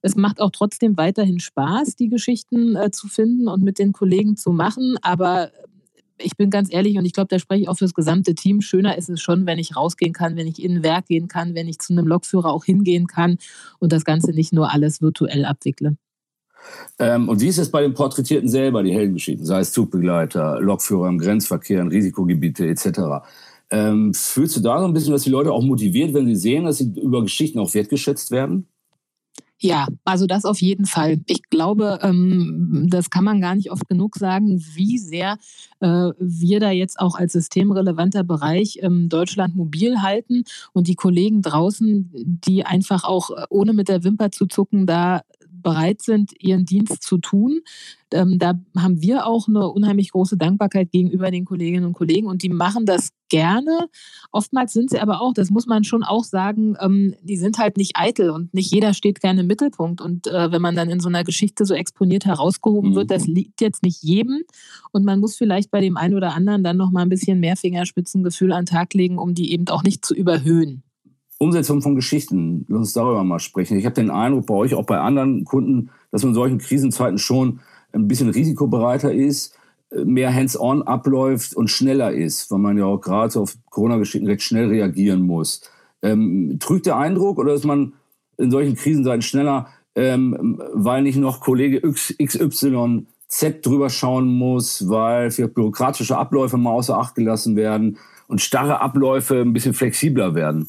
Es 0.00 0.14
macht 0.14 0.40
auch 0.40 0.50
trotzdem 0.50 0.96
weiterhin 0.96 1.40
Spaß, 1.40 1.96
die 1.96 2.08
Geschichten 2.08 2.76
äh, 2.76 2.92
zu 2.92 3.08
finden 3.08 3.48
und 3.48 3.64
mit 3.64 3.80
den 3.80 3.92
Kollegen 3.92 4.36
zu 4.36 4.52
machen. 4.52 4.96
Aber 5.02 5.50
ich 6.18 6.36
bin 6.36 6.50
ganz 6.50 6.72
ehrlich 6.72 6.96
und 6.96 7.04
ich 7.04 7.12
glaube, 7.12 7.28
da 7.28 7.38
spreche 7.38 7.62
ich 7.62 7.68
auch 7.68 7.78
für 7.78 7.84
das 7.84 7.94
gesamte 7.94 8.34
Team. 8.34 8.60
Schöner 8.60 8.96
ist 8.96 9.08
es 9.08 9.20
schon, 9.20 9.46
wenn 9.46 9.58
ich 9.58 9.76
rausgehen 9.76 10.12
kann, 10.12 10.36
wenn 10.36 10.46
ich 10.46 10.62
in 10.62 10.76
ein 10.76 10.82
Werk 10.82 11.06
gehen 11.06 11.28
kann, 11.28 11.54
wenn 11.54 11.68
ich 11.68 11.78
zu 11.78 11.92
einem 11.92 12.06
Lokführer 12.06 12.52
auch 12.52 12.64
hingehen 12.64 13.06
kann 13.06 13.38
und 13.78 13.92
das 13.92 14.04
Ganze 14.04 14.32
nicht 14.32 14.52
nur 14.52 14.72
alles 14.72 15.02
virtuell 15.02 15.44
abwickle. 15.44 15.96
Ähm, 16.98 17.28
und 17.28 17.40
wie 17.40 17.48
ist 17.48 17.58
es 17.58 17.70
bei 17.70 17.82
den 17.82 17.94
Porträtierten 17.94 18.48
selber, 18.48 18.82
die 18.82 18.94
Heldengeschichten, 18.94 19.44
sei 19.44 19.60
es 19.60 19.72
Zugbegleiter, 19.72 20.60
Lokführer 20.60 21.08
im 21.08 21.18
Grenzverkehr, 21.18 21.80
in 21.80 21.88
Risikogebiete 21.88 22.66
etc.? 22.66 23.26
Ähm, 23.70 24.14
fühlst 24.14 24.56
du 24.56 24.60
da 24.60 24.78
so 24.78 24.86
ein 24.86 24.92
bisschen, 24.92 25.12
dass 25.12 25.22
die 25.22 25.30
Leute 25.30 25.52
auch 25.52 25.62
motiviert, 25.62 26.14
wenn 26.14 26.26
sie 26.26 26.36
sehen, 26.36 26.64
dass 26.64 26.78
sie 26.78 26.92
über 27.00 27.22
Geschichten 27.22 27.58
auch 27.58 27.74
wertgeschätzt 27.74 28.30
werden? 28.30 28.68
Ja, 29.64 29.86
also 30.04 30.26
das 30.26 30.44
auf 30.44 30.60
jeden 30.60 30.84
Fall. 30.84 31.20
Ich 31.26 31.44
glaube, 31.48 31.98
ähm, 32.02 32.86
das 32.90 33.08
kann 33.08 33.24
man 33.24 33.40
gar 33.40 33.54
nicht 33.54 33.70
oft 33.70 33.88
genug 33.88 34.16
sagen, 34.16 34.62
wie 34.74 34.98
sehr 34.98 35.38
äh, 35.80 36.10
wir 36.18 36.60
da 36.60 36.70
jetzt 36.70 37.00
auch 37.00 37.14
als 37.14 37.32
systemrelevanter 37.32 38.24
Bereich 38.24 38.80
ähm, 38.82 39.08
Deutschland 39.08 39.56
mobil 39.56 40.02
halten 40.02 40.44
und 40.74 40.86
die 40.86 40.96
Kollegen 40.96 41.40
draußen, 41.40 42.10
die 42.12 42.66
einfach 42.66 43.04
auch 43.04 43.30
äh, 43.30 43.46
ohne 43.48 43.72
mit 43.72 43.88
der 43.88 44.04
Wimper 44.04 44.30
zu 44.30 44.44
zucken 44.44 44.84
da 44.84 45.22
bereit 45.64 46.02
sind, 46.02 46.32
ihren 46.38 46.64
Dienst 46.64 47.02
zu 47.02 47.18
tun. 47.18 47.60
Ähm, 48.12 48.38
da 48.38 48.54
haben 48.78 49.02
wir 49.02 49.26
auch 49.26 49.48
eine 49.48 49.68
unheimlich 49.68 50.12
große 50.12 50.36
Dankbarkeit 50.36 50.92
gegenüber 50.92 51.32
den 51.32 51.44
Kolleginnen 51.44 51.84
und 51.84 51.94
Kollegen 51.94 52.28
und 52.28 52.44
die 52.44 52.48
machen 52.48 52.86
das 52.86 53.08
gerne. 53.28 53.88
Oftmals 54.30 54.72
sind 54.72 54.90
sie 54.90 55.00
aber 55.00 55.20
auch, 55.20 55.34
das 55.34 55.50
muss 55.50 55.66
man 55.66 55.82
schon 55.82 56.04
auch 56.04 56.22
sagen, 56.22 56.76
ähm, 56.80 57.16
die 57.22 57.36
sind 57.36 57.58
halt 57.58 57.76
nicht 57.76 57.96
eitel 57.96 58.30
und 58.30 58.54
nicht 58.54 58.72
jeder 58.72 58.94
steht 58.94 59.20
gerne 59.20 59.40
im 59.40 59.48
Mittelpunkt. 59.48 60.00
Und 60.00 60.28
äh, 60.28 60.52
wenn 60.52 60.62
man 60.62 60.76
dann 60.76 60.90
in 60.90 61.00
so 61.00 61.08
einer 61.08 61.24
Geschichte 61.24 61.64
so 61.64 61.74
exponiert 61.74 62.24
herausgehoben 62.24 62.90
mhm. 62.90 62.94
wird, 62.94 63.10
das 63.10 63.26
liegt 63.26 63.60
jetzt 63.60 63.82
nicht 63.82 64.02
jedem. 64.04 64.42
Und 64.92 65.04
man 65.04 65.18
muss 65.18 65.34
vielleicht 65.34 65.72
bei 65.72 65.80
dem 65.80 65.96
einen 65.96 66.14
oder 66.14 66.34
anderen 66.34 66.62
dann 66.62 66.76
noch 66.76 66.92
mal 66.92 67.02
ein 67.02 67.08
bisschen 67.08 67.40
mehr 67.40 67.56
Fingerspitzengefühl 67.56 68.52
an 68.52 68.64
den 68.64 68.72
Tag 68.72 68.94
legen, 68.94 69.18
um 69.18 69.34
die 69.34 69.52
eben 69.52 69.66
auch 69.68 69.82
nicht 69.82 70.04
zu 70.04 70.14
überhöhen. 70.14 70.84
Umsetzung 71.44 71.82
von 71.82 71.94
Geschichten, 71.94 72.64
lass 72.68 72.78
uns 72.78 72.92
darüber 72.94 73.22
mal 73.22 73.38
sprechen. 73.38 73.78
Ich 73.78 73.84
habe 73.84 73.94
den 73.94 74.10
Eindruck 74.10 74.46
bei 74.46 74.54
euch, 74.54 74.74
auch 74.74 74.86
bei 74.86 74.98
anderen 74.98 75.44
Kunden, 75.44 75.90
dass 76.10 76.22
man 76.22 76.30
in 76.30 76.34
solchen 76.34 76.58
Krisenzeiten 76.58 77.18
schon 77.18 77.60
ein 77.92 78.08
bisschen 78.08 78.30
risikobereiter 78.30 79.12
ist, 79.12 79.56
mehr 80.04 80.34
hands-on 80.34 80.82
abläuft 80.82 81.54
und 81.54 81.68
schneller 81.68 82.12
ist, 82.12 82.50
weil 82.50 82.58
man 82.58 82.78
ja 82.78 82.86
auch 82.86 83.00
gerade 83.00 83.38
auf 83.38 83.56
Corona-Geschichten 83.70 84.26
recht 84.26 84.42
schnell 84.42 84.68
reagieren 84.68 85.22
muss. 85.22 85.60
Ähm, 86.02 86.56
trügt 86.60 86.86
der 86.86 86.96
Eindruck 86.96 87.38
oder 87.38 87.54
ist 87.54 87.64
man 87.64 87.94
in 88.36 88.50
solchen 88.50 88.74
Krisenzeiten 88.74 89.22
schneller, 89.22 89.68
ähm, 89.94 90.60
weil 90.72 91.02
nicht 91.02 91.16
noch 91.16 91.40
Kollege 91.40 91.80
XY 91.80 93.06
Z 93.28 93.66
drüber 93.66 93.90
schauen 93.90 94.26
muss, 94.26 94.88
weil 94.88 95.30
für 95.30 95.48
bürokratische 95.48 96.16
Abläufe 96.16 96.56
mal 96.56 96.72
außer 96.72 96.98
Acht 96.98 97.14
gelassen 97.14 97.56
werden 97.56 97.98
und 98.26 98.40
starre 98.40 98.80
Abläufe 98.80 99.40
ein 99.40 99.52
bisschen 99.52 99.74
flexibler 99.74 100.34
werden? 100.34 100.68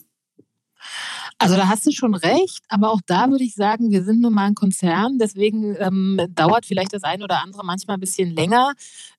Also 1.38 1.58
da 1.58 1.68
hast 1.68 1.86
du 1.86 1.92
schon 1.92 2.16
recht, 2.16 2.64
aber 2.70 2.92
auch 2.92 3.02
da 3.06 3.30
würde 3.30 3.44
ich 3.44 3.56
sagen, 3.56 3.92
wir 3.92 4.06
sind 4.06 4.22
nun 4.22 4.34
mal 4.34 4.46
ein 4.46 4.56
Konzern, 4.56 5.18
deswegen 5.20 5.76
ähm, 5.80 6.20
dauert 6.30 6.66
vielleicht 6.66 6.94
das 6.94 7.04
eine 7.04 7.26
oder 7.26 7.44
andere 7.44 7.66
manchmal 7.66 7.98
ein 7.98 8.00
bisschen 8.00 8.34
länger. 8.34 8.74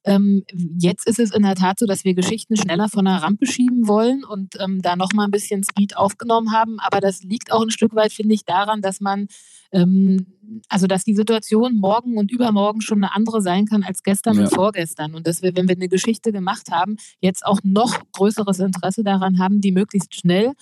Ähm, 0.04 0.42
jetzt 0.78 1.06
ist 1.06 1.18
es 1.18 1.32
in 1.32 1.42
der 1.42 1.56
Tat 1.56 1.78
so, 1.78 1.85
dass 1.85 2.04
wir 2.04 2.14
Geschichten 2.14 2.56
schneller 2.56 2.88
von 2.88 3.04
der 3.04 3.16
Rampe 3.16 3.46
schieben 3.46 3.87
wollen 3.87 4.25
und 4.25 4.54
ähm, 4.61 4.80
da 4.80 4.96
nochmal 4.96 5.26
ein 5.26 5.30
bisschen 5.30 5.62
Speed 5.62 5.99
aufgenommen 5.99 6.52
haben, 6.52 6.80
aber 6.80 7.00
das 7.00 7.23
liegt 7.23 7.52
auch 7.52 7.62
ein 7.62 7.70
Stück 7.70 7.94
weit, 7.94 8.12
finde 8.12 8.35
ich, 8.35 8.46
daran, 8.46 8.80
dass 8.80 9.00
man 9.00 9.26
ähm, 9.73 10.26
also 10.68 10.87
dass 10.87 11.04
die 11.04 11.14
Situation 11.14 11.76
morgen 11.76 12.18
und 12.18 12.30
übermorgen 12.30 12.80
schon 12.80 13.02
eine 13.02 13.14
andere 13.14 13.42
sein 13.42 13.66
kann 13.66 13.82
als 13.82 14.02
gestern 14.02 14.37
ja. 14.37 14.44
und 14.44 14.54
vorgestern. 14.54 15.14
Und 15.14 15.26
dass 15.26 15.42
wir, 15.42 15.56
wenn 15.56 15.68
wir 15.68 15.76
eine 15.76 15.88
Geschichte 15.88 16.32
gemacht 16.32 16.70
haben, 16.70 16.96
jetzt 17.20 17.44
auch 17.44 17.61
noch 17.62 17.99
größeres 18.12 18.61
Interesse 18.61 19.02
daran 19.02 19.38
haben, 19.38 19.61
die 19.61 19.73
möglichst 19.73 20.14
schnell 20.14 20.52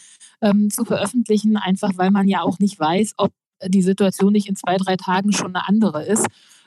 ähm, 0.40 0.70
zu 0.70 0.84
veröffentlichen, 0.84 1.43
einfach 1.56 1.92
weil 1.96 2.10
man 2.10 2.28
ja 2.28 2.42
auch 2.42 2.58
nicht 2.58 2.78
weiß, 2.78 3.14
ob 3.16 3.32
die 3.66 3.82
Situation 3.82 4.32
nicht 4.32 4.48
in 4.48 4.56
zwei, 4.56 4.76
drei 4.76 4.96
Tagen 4.96 5.32
schon 5.32 5.54
eine 5.54 5.68
andere 5.68 6.04
ist. 6.04 6.26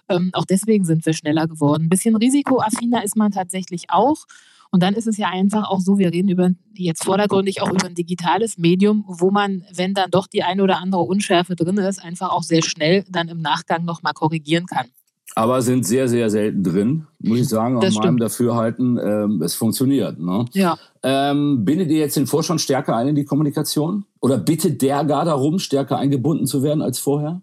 Ähm, 0.10 0.31
auch 0.34 0.46
deswegen 0.46 0.86
sind 0.86 1.05
wir 1.05 1.13
schneller 1.13 1.48
geworden. 1.48 1.84
Ein 1.84 1.89
bisschen 1.89 2.15
risikoaffiner 2.15 3.03
ist 3.03 3.15
man 3.17 3.31
tatsächlich 3.31 3.89
auch. 3.89 4.25
Und 4.69 4.84
dann 4.84 4.93
ist 4.93 5.07
es 5.07 5.17
ja 5.17 5.29
einfach 5.29 5.69
auch 5.69 5.79
so, 5.79 5.98
wir 5.98 6.12
reden 6.12 6.29
über 6.29 6.51
jetzt 6.75 7.03
vordergründig 7.05 7.62
auch 7.62 7.69
über 7.69 7.86
ein 7.86 7.96
digitales 7.96 8.57
Medium, 8.57 9.05
wo 9.07 9.31
man, 9.31 9.63
wenn 9.74 9.93
dann 9.93 10.12
doch 10.12 10.27
die 10.27 10.43
eine 10.43 10.63
oder 10.63 10.79
andere 10.79 11.01
Unschärfe 11.01 11.55
drin 11.55 11.77
ist, 11.77 12.03
einfach 12.03 12.29
auch 12.31 12.43
sehr 12.43 12.62
schnell 12.62 13.05
dann 13.10 13.29
im 13.29 13.41
Nachgang 13.41 13.86
nochmal 13.86 14.13
korrigieren 14.13 14.65
kann. 14.65 14.88
Aber 15.36 15.62
sind 15.62 15.86
sehr, 15.86 16.07
sehr 16.07 16.29
selten 16.29 16.63
drin, 16.63 17.07
muss 17.19 17.39
ich 17.39 17.48
sagen, 17.48 17.77
aus 17.77 17.96
meinem 17.96 18.17
Dafürhalten. 18.17 18.98
Ähm, 18.98 19.41
es 19.43 19.53
funktioniert. 19.53 20.19
Ne? 20.19 20.46
Ja. 20.53 20.77
Ähm, 21.03 21.63
bindet 21.63 21.89
ihr 21.89 22.00
jetzt 22.00 22.17
den 22.17 22.25
Vorstand 22.25 22.60
stärker 22.60 22.96
ein 22.96 23.10
in 23.10 23.15
die 23.15 23.25
Kommunikation? 23.25 24.05
Oder 24.19 24.39
bittet 24.39 24.81
der 24.81 25.03
gar 25.05 25.25
darum, 25.25 25.60
stärker 25.60 25.98
eingebunden 25.98 26.48
zu 26.48 26.63
werden 26.63 26.81
als 26.81 26.98
vorher? 26.98 27.41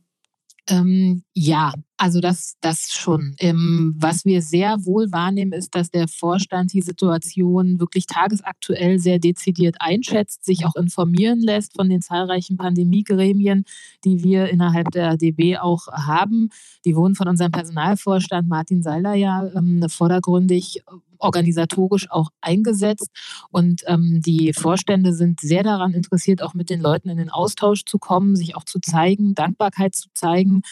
Ähm, 0.66 1.22
ja, 1.34 1.72
also 2.04 2.20
das, 2.20 2.58
das 2.60 2.92
schon. 2.92 3.34
Ähm, 3.38 3.94
was 3.96 4.26
wir 4.26 4.42
sehr 4.42 4.84
wohl 4.84 5.10
wahrnehmen, 5.10 5.54
ist, 5.54 5.74
dass 5.74 5.90
der 5.90 6.06
Vorstand 6.06 6.74
die 6.74 6.82
Situation 6.82 7.80
wirklich 7.80 8.04
tagesaktuell 8.04 8.98
sehr 8.98 9.18
dezidiert 9.18 9.76
einschätzt, 9.80 10.44
sich 10.44 10.66
auch 10.66 10.76
informieren 10.76 11.40
lässt 11.40 11.74
von 11.74 11.88
den 11.88 12.02
zahlreichen 12.02 12.58
Pandemiegremien, 12.58 13.64
die 14.04 14.22
wir 14.22 14.50
innerhalb 14.50 14.90
der 14.90 15.16
DB 15.16 15.56
auch 15.56 15.86
haben. 15.86 16.50
Die 16.84 16.94
wurden 16.94 17.14
von 17.14 17.26
unserem 17.26 17.52
Personalvorstand 17.52 18.50
Martin 18.50 18.82
Seiler 18.82 19.14
ja 19.14 19.50
ähm, 19.56 19.86
vordergründig 19.88 20.82
organisatorisch 21.24 22.10
auch 22.10 22.28
eingesetzt. 22.40 23.08
Und 23.50 23.82
ähm, 23.86 24.20
die 24.24 24.52
Vorstände 24.52 25.14
sind 25.14 25.40
sehr 25.40 25.62
daran 25.62 25.94
interessiert, 25.94 26.42
auch 26.42 26.54
mit 26.54 26.70
den 26.70 26.80
Leuten 26.80 27.08
in 27.08 27.16
den 27.16 27.30
Austausch 27.30 27.84
zu 27.86 27.98
kommen, 27.98 28.36
sich 28.36 28.56
auch 28.56 28.64
zu 28.64 28.78
zeigen, 28.80 29.34
Dankbarkeit 29.34 29.94
zu 29.94 30.08
zeigen. 30.12 30.62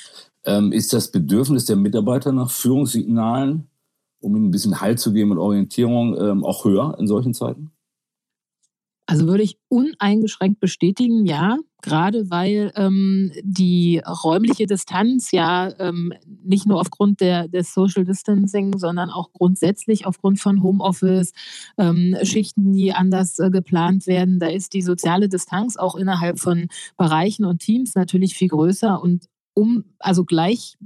Ähm, 0.45 0.73
ist 0.73 0.93
das 0.93 1.11
Bedürfnis 1.11 1.67
der 1.67 1.77
Mitarbeiter 1.77 2.33
nach 2.33 2.51
Führungssignalen, 2.51 3.69
um 4.21 4.37
ihnen 4.37 4.47
ein 4.47 4.51
bisschen 4.51 4.81
Halt 4.81 4.99
zu 4.99 5.13
geben 5.13 5.33
und 5.33 5.39
Orientierung, 5.39 6.17
ähm, 6.19 6.45
auch 6.45 6.65
höher 6.65 6.97
in 6.99 7.07
solchen 7.07 7.35
Zeiten? 7.35 7.73
Also 9.07 9.27
würde 9.27 9.43
ich 9.43 9.59
uneingeschränkt 9.69 10.61
bestätigen, 10.61 11.27
ja, 11.27 11.59
gerade 11.83 12.31
weil 12.31 12.73
ähm, 12.77 13.33
die 13.43 14.01
räumliche 14.07 14.67
Distanz 14.67 15.33
ja 15.33 15.71
ähm, 15.81 16.13
nicht 16.25 16.67
nur 16.67 16.81
aufgrund 16.81 17.21
der, 17.21 17.49
des 17.49 17.75
Social 17.75 18.05
Distancing, 18.05 18.79
sondern 18.79 19.11
auch 19.11 19.33
grundsätzlich 19.33 20.07
aufgrund 20.07 20.41
von 20.41 20.63
Homeoffice, 20.63 21.33
ähm, 21.77 22.17
Schichten, 22.23 22.73
die 22.73 22.93
anders 22.93 23.39
äh, 23.41 23.51
geplant 23.51 24.07
werden, 24.07 24.39
da 24.39 24.47
ist 24.47 24.73
die 24.73 24.83
soziale 24.83 25.29
Distanz 25.29 25.77
auch 25.77 25.97
innerhalb 25.97 26.39
von 26.39 26.69
Bereichen 26.97 27.45
und 27.45 27.59
Teams 27.59 27.97
natürlich 27.97 28.35
viel 28.35 28.49
größer 28.49 29.03
und 29.03 29.27
um, 29.55 29.85
also 30.01 30.25
gleich 30.25 30.77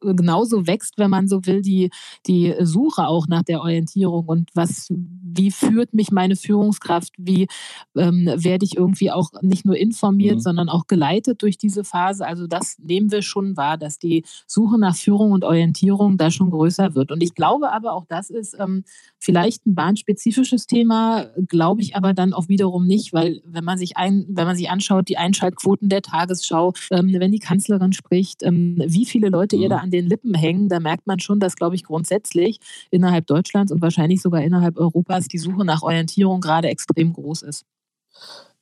genauso 0.00 0.66
wächst, 0.66 0.98
wenn 0.98 1.10
man 1.10 1.28
so 1.28 1.44
will, 1.46 1.62
die, 1.62 1.90
die 2.26 2.54
Suche 2.60 3.06
auch 3.06 3.28
nach 3.28 3.42
der 3.42 3.60
Orientierung 3.60 4.26
und 4.26 4.50
was, 4.54 4.88
wie 4.90 5.50
führt 5.50 5.94
mich 5.94 6.10
meine 6.10 6.36
Führungskraft, 6.36 7.12
wie 7.18 7.48
ähm, 7.96 8.26
werde 8.36 8.64
ich 8.64 8.76
irgendwie 8.76 9.10
auch 9.10 9.30
nicht 9.42 9.64
nur 9.64 9.76
informiert, 9.76 10.36
mhm. 10.36 10.40
sondern 10.40 10.68
auch 10.68 10.86
geleitet 10.86 11.42
durch 11.42 11.58
diese 11.58 11.84
Phase. 11.84 12.26
Also 12.26 12.46
das 12.46 12.76
nehmen 12.78 13.10
wir 13.10 13.22
schon 13.22 13.56
wahr, 13.56 13.78
dass 13.78 13.98
die 13.98 14.24
Suche 14.46 14.78
nach 14.78 14.96
Führung 14.96 15.32
und 15.32 15.44
Orientierung 15.44 16.16
da 16.18 16.30
schon 16.30 16.50
größer 16.50 16.94
wird. 16.94 17.12
Und 17.12 17.22
ich 17.22 17.34
glaube 17.34 17.72
aber 17.72 17.92
auch, 17.92 18.04
das 18.08 18.30
ist 18.30 18.56
ähm, 18.58 18.84
vielleicht 19.18 19.66
ein 19.66 19.74
bahnspezifisches 19.74 20.66
Thema, 20.66 21.26
glaube 21.48 21.82
ich 21.82 21.96
aber 21.96 22.14
dann 22.14 22.32
auch 22.32 22.48
wiederum 22.48 22.86
nicht, 22.86 23.12
weil 23.12 23.40
wenn 23.44 23.64
man 23.64 23.78
sich 23.78 23.96
ein, 23.96 24.26
wenn 24.28 24.46
man 24.46 24.56
sich 24.56 24.70
anschaut, 24.70 25.08
die 25.08 25.18
Einschaltquoten 25.18 25.88
der 25.88 26.02
Tagesschau, 26.02 26.72
ähm, 26.90 27.12
wenn 27.18 27.32
die 27.32 27.38
Kanzlerin 27.38 27.92
spricht, 27.92 28.42
ähm, 28.42 28.82
wie 28.86 29.06
viele 29.06 29.28
Leute 29.28 29.56
mhm. 29.56 29.62
ihr 29.62 29.68
da 29.68 29.78
an 29.82 29.90
den 29.90 30.06
Lippen 30.06 30.34
hängen, 30.34 30.68
da 30.68 30.80
merkt 30.80 31.06
man 31.06 31.18
schon, 31.18 31.40
dass, 31.40 31.56
glaube 31.56 31.74
ich, 31.74 31.84
grundsätzlich 31.84 32.58
innerhalb 32.90 33.26
Deutschlands 33.26 33.72
und 33.72 33.82
wahrscheinlich 33.82 34.22
sogar 34.22 34.42
innerhalb 34.42 34.78
Europas 34.78 35.28
die 35.28 35.38
Suche 35.38 35.64
nach 35.64 35.82
Orientierung 35.82 36.40
gerade 36.40 36.68
extrem 36.68 37.12
groß 37.12 37.42
ist. 37.42 37.64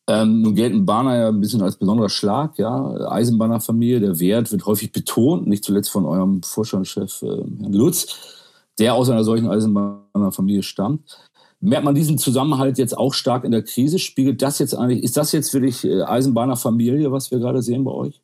Ähm, 0.09 0.43
nun 0.43 0.55
gelten 0.57 0.87
Bahner 0.87 1.17
ja 1.17 1.29
ein 1.29 1.41
bisschen 1.41 1.63
als 1.63 1.77
besonderer 1.77 2.09
Schlag, 2.09 2.59
ja. 2.59 3.11
Eisenbahnerfamilie, 3.11 4.01
der 4.01 4.19
Wert 4.19 4.51
wird 4.51 4.67
häufig 4.67 4.91
betont, 4.91 5.47
nicht 5.47 5.63
zuletzt 5.63 5.91
von 5.91 6.05
eurem 6.05 6.43
Vorstandschef 6.43 7.23
äh, 7.23 7.27
Herrn 7.27 7.73
Lutz, 7.73 8.17
der 8.79 8.95
aus 8.95 9.09
einer 9.11 9.23
solchen 9.23 9.49
Eisenbahnerfamilie 9.49 10.63
stammt. 10.65 11.17
Merkt 11.61 11.85
man 11.85 11.95
diesen 11.95 12.19
Zusammenhalt 12.19 12.79
jetzt 12.79 12.97
auch 12.97 13.13
stark 13.13 13.45
in 13.45 13.53
der 13.53 13.63
Krise? 13.63 13.99
Spiegelt 13.99 14.41
das 14.41 14.59
jetzt 14.59 14.75
eigentlich, 14.75 15.05
ist 15.05 15.17
das 15.17 15.31
jetzt 15.31 15.53
wirklich 15.53 15.85
äh, 15.85 16.03
Eisenbahnerfamilie, 16.03 17.13
was 17.13 17.31
wir 17.31 17.39
gerade 17.39 17.63
sehen 17.63 17.85
bei 17.85 17.93
euch? 17.93 18.21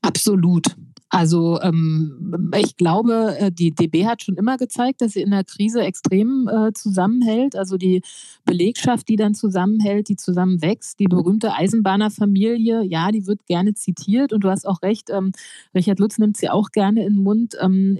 Absolut. 0.00 0.76
Also 1.10 1.58
ähm, 1.62 2.50
ich 2.56 2.76
glaube, 2.76 3.36
äh, 3.38 3.50
die 3.50 3.70
DB 3.70 4.06
hat 4.06 4.22
schon 4.22 4.36
immer 4.36 4.58
gezeigt, 4.58 5.00
dass 5.00 5.12
sie 5.12 5.22
in 5.22 5.30
der 5.30 5.44
Krise 5.44 5.80
extrem 5.80 6.48
äh, 6.48 6.72
zusammenhält. 6.74 7.56
Also 7.56 7.78
die 7.78 8.02
Belegschaft, 8.44 9.08
die 9.08 9.16
dann 9.16 9.34
zusammenhält, 9.34 10.08
die 10.08 10.16
zusammenwächst, 10.16 11.00
die 11.00 11.06
berühmte 11.06 11.54
Eisenbahnerfamilie, 11.54 12.82
ja, 12.82 13.10
die 13.10 13.26
wird 13.26 13.46
gerne 13.46 13.74
zitiert 13.74 14.32
und 14.32 14.44
du 14.44 14.50
hast 14.50 14.66
auch 14.66 14.82
recht, 14.82 15.08
ähm, 15.10 15.32
Richard 15.74 15.98
Lutz 15.98 16.18
nimmt 16.18 16.36
sie 16.36 16.50
auch 16.50 16.70
gerne 16.72 17.06
in 17.06 17.14
den 17.14 17.22
Mund. 17.22 17.56
Ähm, 17.60 17.98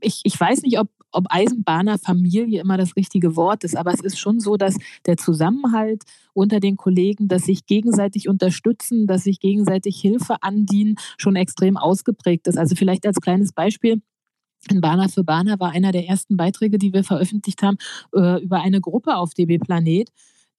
ich, 0.00 0.20
ich 0.24 0.38
weiß 0.38 0.62
nicht, 0.62 0.78
ob 0.78 0.88
ob 1.16 1.26
Eisenbahnerfamilie 1.30 2.60
immer 2.60 2.76
das 2.76 2.94
richtige 2.96 3.36
Wort 3.36 3.64
ist, 3.64 3.76
aber 3.76 3.92
es 3.92 4.00
ist 4.00 4.18
schon 4.18 4.38
so, 4.38 4.56
dass 4.56 4.76
der 5.06 5.16
Zusammenhalt 5.16 6.02
unter 6.34 6.60
den 6.60 6.76
Kollegen, 6.76 7.28
dass 7.28 7.44
sich 7.44 7.66
gegenseitig 7.66 8.28
unterstützen, 8.28 9.06
dass 9.06 9.24
sich 9.24 9.40
gegenseitig 9.40 10.00
Hilfe 10.00 10.42
andienen, 10.42 10.96
schon 11.16 11.36
extrem 11.36 11.76
ausgeprägt 11.76 12.46
ist. 12.46 12.58
Also 12.58 12.76
vielleicht 12.76 13.06
als 13.06 13.20
kleines 13.20 13.52
Beispiel. 13.52 14.02
In 14.70 14.80
Bahner 14.80 15.08
für 15.08 15.22
Bahner 15.22 15.60
war 15.60 15.70
einer 15.70 15.92
der 15.92 16.06
ersten 16.06 16.36
Beiträge, 16.36 16.78
die 16.78 16.92
wir 16.92 17.04
veröffentlicht 17.04 17.62
haben, 17.62 17.78
äh, 18.14 18.42
über 18.42 18.60
eine 18.60 18.80
Gruppe 18.80 19.16
auf 19.16 19.32
DB 19.32 19.58
Planet, 19.58 20.10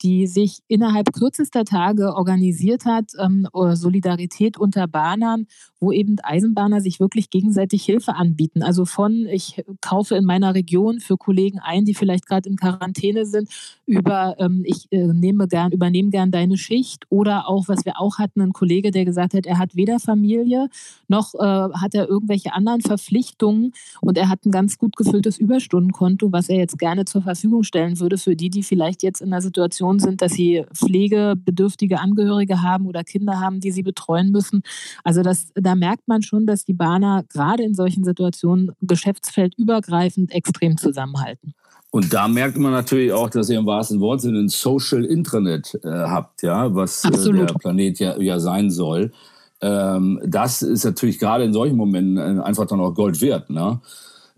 die 0.01 0.27
sich 0.27 0.59
innerhalb 0.67 1.11
kürzester 1.11 1.65
Tage 1.65 2.13
organisiert 2.15 2.85
hat, 2.85 3.11
ähm, 3.19 3.47
Solidarität 3.73 4.57
unter 4.57 4.87
Bahnern, 4.87 5.47
wo 5.79 5.91
eben 5.91 6.17
Eisenbahner 6.21 6.81
sich 6.81 6.99
wirklich 6.99 7.29
gegenseitig 7.29 7.83
Hilfe 7.83 8.15
anbieten. 8.15 8.63
Also 8.63 8.85
von, 8.85 9.27
ich 9.27 9.63
kaufe 9.81 10.15
in 10.15 10.25
meiner 10.25 10.55
Region 10.55 10.99
für 10.99 11.17
Kollegen 11.17 11.59
ein, 11.59 11.85
die 11.85 11.93
vielleicht 11.93 12.25
gerade 12.25 12.49
in 12.49 12.55
Quarantäne 12.55 13.25
sind, 13.25 13.49
über, 13.85 14.35
ähm, 14.39 14.63
ich 14.65 14.87
äh, 14.91 15.07
nehme 15.07 15.47
gern, 15.47 15.71
übernehme 15.71 16.09
gern 16.09 16.31
deine 16.31 16.57
Schicht 16.57 17.05
oder 17.09 17.47
auch, 17.47 17.67
was 17.67 17.85
wir 17.85 17.99
auch 17.99 18.17
hatten, 18.17 18.41
ein 18.41 18.53
Kollege, 18.53 18.91
der 18.91 19.05
gesagt 19.05 19.33
hat, 19.33 19.45
er 19.45 19.59
hat 19.59 19.75
weder 19.75 19.99
Familie 19.99 20.69
noch 21.07 21.35
äh, 21.35 21.37
hat 21.37 21.93
er 21.93 22.07
irgendwelche 22.07 22.53
anderen 22.53 22.81
Verpflichtungen 22.81 23.73
und 24.01 24.17
er 24.17 24.29
hat 24.29 24.45
ein 24.45 24.51
ganz 24.51 24.77
gut 24.77 24.95
gefülltes 24.95 25.37
Überstundenkonto, 25.37 26.31
was 26.31 26.49
er 26.49 26.57
jetzt 26.57 26.79
gerne 26.79 27.05
zur 27.05 27.21
Verfügung 27.21 27.63
stellen 27.63 27.99
würde 27.99 28.17
für 28.17 28.35
die, 28.35 28.49
die 28.49 28.63
vielleicht 28.63 29.03
jetzt 29.03 29.21
in 29.21 29.31
der 29.31 29.41
Situation 29.41 29.99
sind, 29.99 30.21
dass 30.21 30.33
sie 30.33 30.65
pflegebedürftige 30.73 31.99
Angehörige 31.99 32.61
haben 32.61 32.87
oder 32.87 33.03
Kinder 33.03 33.39
haben, 33.39 33.59
die 33.59 33.71
sie 33.71 33.83
betreuen 33.83 34.31
müssen. 34.31 34.63
Also 35.03 35.21
das, 35.21 35.47
da 35.67 35.75
merkt 35.75 36.07
man 36.07 36.21
schon, 36.21 36.45
dass 36.45 36.63
die 36.63 36.73
Bahner 36.73 37.25
gerade 37.27 37.61
in 37.61 37.75
solchen 37.75 38.05
Situationen 38.05 38.71
geschäftsfeldübergreifend 38.81 40.31
extrem 40.31 40.77
zusammenhalten. 40.77 41.53
Und 41.91 42.13
da 42.13 42.29
merkt 42.29 42.57
man 42.57 42.71
natürlich 42.71 43.11
auch, 43.11 43.29
dass 43.29 43.49
ihr 43.49 43.59
im 43.59 43.65
wahrsten 43.65 43.99
Wortsinne 43.99 44.39
ein 44.39 44.47
Social 44.47 45.03
Intranet 45.03 45.77
äh, 45.83 45.89
habt, 45.89 46.41
ja, 46.41 46.73
was 46.73 47.03
äh, 47.03 47.33
der 47.33 47.45
Planet 47.47 47.99
ja, 47.99 48.17
ja 48.17 48.39
sein 48.39 48.71
soll. 48.71 49.11
Ähm, 49.59 50.21
das 50.25 50.61
ist 50.61 50.85
natürlich 50.85 51.19
gerade 51.19 51.43
in 51.43 51.51
solchen 51.51 51.75
Momenten 51.75 52.17
äh, 52.17 52.41
einfach 52.41 52.65
dann 52.65 52.79
auch 52.79 52.93
Gold 52.93 53.19
wert. 53.19 53.49
Ne? 53.49 53.81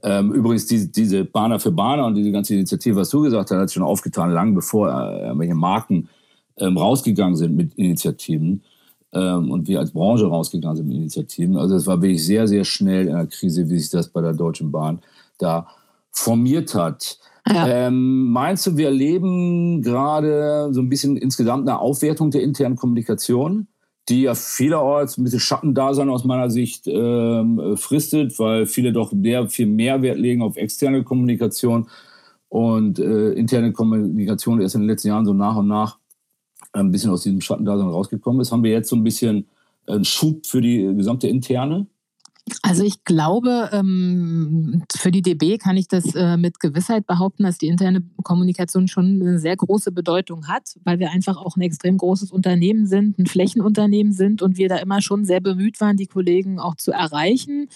Ähm, 0.02 0.34
übrigens, 0.34 0.66
die, 0.66 0.92
diese 0.92 1.26
Bahner 1.26 1.60
für 1.60 1.72
Bahner 1.72 2.08
und 2.08 2.16
diese 2.16 2.32
ganze 2.32 2.56
Initiative, 2.56 2.96
was 2.96 3.10
du 3.10 3.22
gesagt 3.22 3.52
hast, 3.52 3.58
hat 3.58 3.72
schon 3.72 3.84
aufgetan, 3.84 4.32
lang 4.32 4.56
bevor 4.56 4.90
äh, 4.90 5.38
welche 5.38 5.56
Marken 5.56 6.10
ähm, 6.58 6.76
rausgegangen 6.76 7.36
sind 7.36 7.56
mit 7.56 7.76
Initiativen 7.76 8.64
ähm, 9.14 9.52
und 9.52 9.68
wir 9.68 9.80
als 9.80 9.92
Branche 9.92 10.26
rausgegangen 10.26 10.78
sind 10.78 10.88
mit 10.88 10.98
Initiativen. 10.98 11.58
Also 11.58 11.76
es 11.76 11.88
war 11.88 12.02
wirklich 12.02 12.26
sehr, 12.26 12.48
sehr 12.48 12.64
schnell 12.64 13.08
in 13.08 13.16
der 13.16 13.28
Krise, 13.28 13.70
wie 13.70 13.80
sich 13.80 13.90
das 13.90 14.10
bei 14.10 14.22
der 14.22 14.34
Deutschen 14.34 14.72
Bahn 14.72 15.00
da 15.38 15.68
formiert 16.12 16.76
hat. 16.76 17.20
Ja. 17.48 17.68
Ähm, 17.68 18.32
meinst 18.32 18.68
du, 18.68 18.78
wir 18.78 18.88
erleben 18.88 19.82
gerade 19.82 20.70
so 20.72 20.82
ein 20.82 20.90
bisschen 20.90 21.18
insgesamt 21.18 21.68
eine 21.68 21.80
Aufwertung 21.80 22.32
der 22.32 22.44
internen 22.44 22.76
Kommunikation? 22.76 23.68
die 24.10 24.24
ja 24.24 24.34
vielerorts 24.34 25.18
ein 25.18 25.24
bisschen 25.24 25.40
Schattendasein 25.40 26.10
aus 26.10 26.24
meiner 26.24 26.50
Sicht 26.50 26.88
ähm, 26.88 27.78
fristet, 27.78 28.38
weil 28.40 28.66
viele 28.66 28.92
doch 28.92 29.14
sehr 29.14 29.48
viel 29.50 29.68
mehr 29.68 30.02
Wert 30.02 30.18
legen 30.18 30.42
auf 30.42 30.58
externe 30.58 31.04
Kommunikation 31.04 31.88
und 32.50 32.98
äh, 32.98 33.34
interne 33.34 33.72
Kommunikation 33.72 34.62
erst 34.62 34.76
in 34.76 34.82
den 34.82 34.90
letzten 34.90 35.10
Jahren 35.10 35.26
so 35.26 35.34
nach 35.34 35.56
und 35.56 35.68
nach 35.68 35.99
ein 36.74 36.92
bisschen 36.92 37.12
aus 37.12 37.24
diesem 37.24 37.42
Schattendasein 37.42 37.88
rausgekommen 37.88 38.42
ist. 38.42 38.52
Haben 38.52 38.64
wir 38.64 38.72
jetzt 38.72 38.90
so 38.90 38.96
ein 38.96 39.04
bisschen 39.04 39.48
einen 39.88 40.06
Schub 40.06 40.46
für 40.46 40.62
die 40.62 40.94
gesamte 40.96 41.28
interne? 41.28 41.88
Also 42.64 42.84
ich 42.84 43.04
glaube, 43.04 43.70
ähm, 43.72 44.84
für 44.96 45.12
die 45.12 45.22
DB 45.22 45.58
kann 45.58 45.78
ich 45.78 45.88
das 45.88 46.16
äh, 46.16 46.38
mit 46.38 46.60
Gewissheit 46.60 47.06
behaupten, 47.06 47.44
dass 47.44 47.58
die 47.58 47.68
interne 47.68 48.02
Kommunikation 48.24 48.88
schon 48.88 49.22
eine 49.22 49.40
sehr 49.40 49.56
große 49.56 49.92
Bedeutung 49.92 50.48
hat, 50.48 50.76
weil 50.84 51.00
wir 51.00 51.12
einfach 51.12 51.38
auch 51.38 51.58
ein 51.58 51.62
extrem 51.62 51.98
großes 51.98 52.32
Unternehmen 52.32 52.88
sind, 52.88 53.20
ein 53.20 53.28
Flächenunternehmen 53.28 54.14
sind 54.14 54.42
und 54.42 54.58
wir 54.58 54.68
da 54.70 54.78
immer 54.78 55.02
schon 55.02 55.26
sehr 55.26 55.42
bemüht 55.42 55.80
waren, 55.80 55.98
die 55.98 56.08
Kollegen 56.08 56.60
auch 56.60 56.76
zu 56.76 56.92
erreichen 56.92 57.70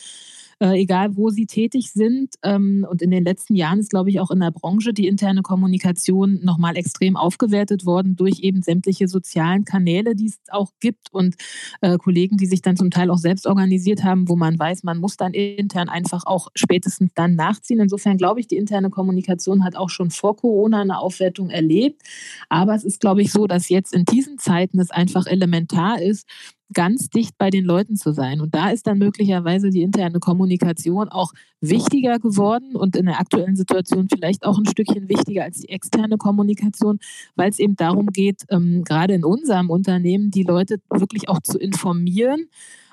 äh, 0.60 0.82
egal 0.82 1.16
wo 1.16 1.30
sie 1.30 1.46
tätig 1.46 1.92
sind. 1.92 2.36
Ähm, 2.44 2.86
und 2.90 3.02
in 3.02 3.12
den 3.12 3.24
letzten 3.24 3.56
Jahren 3.56 3.80
ist, 3.80 3.90
glaube 3.90 4.10
ich, 4.10 4.20
auch 4.20 4.32
in 4.32 4.40
der 4.40 4.52
Branche 4.52 4.94
die 4.94 5.08
interne 5.08 5.42
Kommunikation 5.42 6.40
nochmal 6.44 6.78
extrem 6.78 7.16
aufgewertet 7.16 7.86
worden 7.86 8.16
durch 8.16 8.40
eben 8.40 8.62
sämtliche 8.62 9.08
sozialen 9.08 9.66
Kanäle, 9.66 10.16
die 10.16 10.28
es 10.28 10.40
auch 10.50 10.72
gibt 10.80 11.12
und 11.12 11.36
äh, 11.82 11.98
Kollegen, 11.98 12.38
die 12.38 12.46
sich 12.46 12.62
dann 12.62 12.78
zum 12.78 12.92
Teil 12.92 13.10
auch 13.10 13.18
selbst 13.18 13.48
organisiert 13.48 14.04
haben, 14.04 14.30
wo 14.30 14.36
man 14.36 14.58
weiß, 14.58 14.84
man 14.84 14.98
muss 14.98 15.18
dann 15.18 15.34
intern 15.34 15.90
einfach 15.90 16.26
auch 16.26 16.50
spätestens 16.56 17.12
dann 17.16 17.36
nachziehen. 17.36 17.80
Insofern 17.80 18.18
glaube 18.18 18.40
ich, 18.40 18.48
die 18.48 18.58
interne 18.58 18.90
Kommunikation 18.90 19.64
hat 19.64 19.76
auch 19.76 19.90
schon 19.90 20.12
vor 20.12 20.36
Corona 20.36 20.82
eine 20.82 21.00
Aufwertung 21.00 21.50
erlebt. 21.50 22.02
Aber 22.50 22.76
es 22.76 22.84
ist, 22.84 23.00
glaube 23.00 23.22
ich, 23.22 23.32
so, 23.32 23.48
dass 23.48 23.70
jetzt 23.70 23.94
in 23.94 24.06
diesen 24.06 24.38
Zeiten 24.38 24.80
es 24.80 24.92
einfach 24.92 25.26
elementar 25.26 26.02
ist, 26.02 26.28
ganz 26.74 27.10
dicht 27.10 27.38
bei 27.38 27.50
den 27.50 27.65
Leuten 27.65 27.96
zu 27.96 28.12
sein. 28.13 28.42
Und 28.42 28.53
da 28.53 28.70
ist 28.70 28.88
dann 28.88 28.98
möglicherweise 28.98 29.70
die 29.70 29.82
interne 29.82 30.20
Kommunikation 30.20 31.10
auch 31.10 31.32
wichtiger 31.62 32.20
geworden 32.20 32.75
und 32.75 32.96
in 32.96 33.06
der 33.06 33.20
aktuellen 33.20 33.56
Situation 33.56 34.08
vielleicht 34.10 34.46
auch 34.46 34.58
ein 34.58 34.65
Stückchen 34.65 35.08
wichtiger 35.10 35.44
als 35.44 35.60
die 35.60 35.70
externe 35.70 36.18
Kommunikation, 36.18 37.00
weil 37.36 37.50
es 37.50 37.60
eben 37.60 37.75
darum 37.75 38.08
geht, 38.08 38.44
ähm, 38.50 38.84
gerade 38.84 39.13
in 39.13 39.24
unserem 39.24 39.70
Unternehmen 39.70 40.32
die 40.32 40.44
Leute 40.44 40.77
wirklich 40.89 41.30
auch 41.30 41.39
zu 41.39 41.58
informieren. 41.58 42.48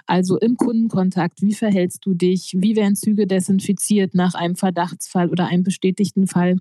Also 0.07 0.39
im 0.39 0.57
Kundenkontakt, 0.57 1.41
wie 1.41 1.55
verhältst 1.55 2.05
du 2.05 2.15
dich? 2.15 2.57
Wie 2.59 2.75
werden 2.75 2.97
Züge 2.97 3.27
desinfiziert 3.27 4.15
nach 4.15 4.35
einem 4.35 4.57
Verdachtsfall 4.57 5.31
oder 5.31 5.47
einem 5.47 5.63
bestätigten 5.63 6.27
Fall? 6.27 6.57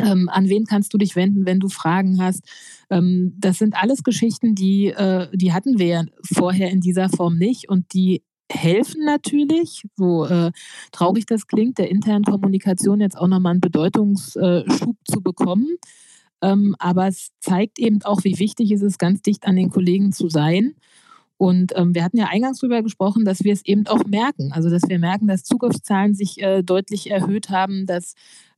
Ähm, 0.00 0.28
an 0.30 0.48
wen 0.48 0.64
kannst 0.64 0.94
du 0.94 0.98
dich 0.98 1.16
wenden, 1.16 1.44
wenn 1.44 1.60
du 1.60 1.68
Fragen 1.68 2.20
hast? 2.22 2.44
Ähm, 2.90 3.34
das 3.38 3.58
sind 3.58 3.74
alles 3.74 4.02
Geschichten, 4.02 4.54
die, 4.54 4.86
äh, 4.86 5.28
die 5.36 5.52
hatten 5.52 5.78
wir 5.78 6.06
vorher 6.22 6.70
in 6.70 6.80
dieser 6.80 7.08
Form 7.08 7.36
nicht 7.36 7.68
und 7.68 7.92
die 7.92 8.22
helfen 8.50 9.04
natürlich, 9.04 9.82
so 9.96 10.26
äh, 10.26 10.52
traurig 10.92 11.26
das 11.26 11.46
klingt, 11.46 11.78
der 11.78 11.90
internen 11.90 12.24
Kommunikation 12.24 13.00
jetzt 13.00 13.16
auch 13.16 13.28
nochmal 13.28 13.52
einen 13.52 13.60
Bedeutungsschub 13.60 14.96
zu 15.04 15.22
bekommen. 15.22 15.76
Ähm, 16.42 16.74
aber 16.78 17.06
es 17.06 17.30
zeigt 17.40 17.78
eben 17.78 18.02
auch, 18.02 18.24
wie 18.24 18.38
wichtig 18.38 18.72
es 18.72 18.82
ist, 18.82 18.98
ganz 18.98 19.22
dicht 19.22 19.46
an 19.46 19.56
den 19.56 19.70
Kollegen 19.70 20.12
zu 20.12 20.28
sein. 20.28 20.74
Und 21.42 21.72
ähm, 21.74 21.94
wir 21.94 22.04
hatten 22.04 22.18
ja 22.18 22.26
eingangs 22.30 22.60
darüber 22.60 22.82
gesprochen, 22.82 23.24
dass 23.24 23.42
wir 23.42 23.52
es 23.52 23.64
eben 23.64 23.86
auch 23.88 24.04
merken. 24.04 24.52
Also, 24.52 24.70
dass 24.70 24.82
wir 24.88 24.98
merken, 24.98 25.26
dass 25.26 25.42
Zugriffszahlen 25.42 26.14
sich 26.14 26.40
äh, 26.40 26.62
deutlich 26.62 27.10
erhöht 27.10 27.48
haben, 27.48 27.86
dass 27.86 28.14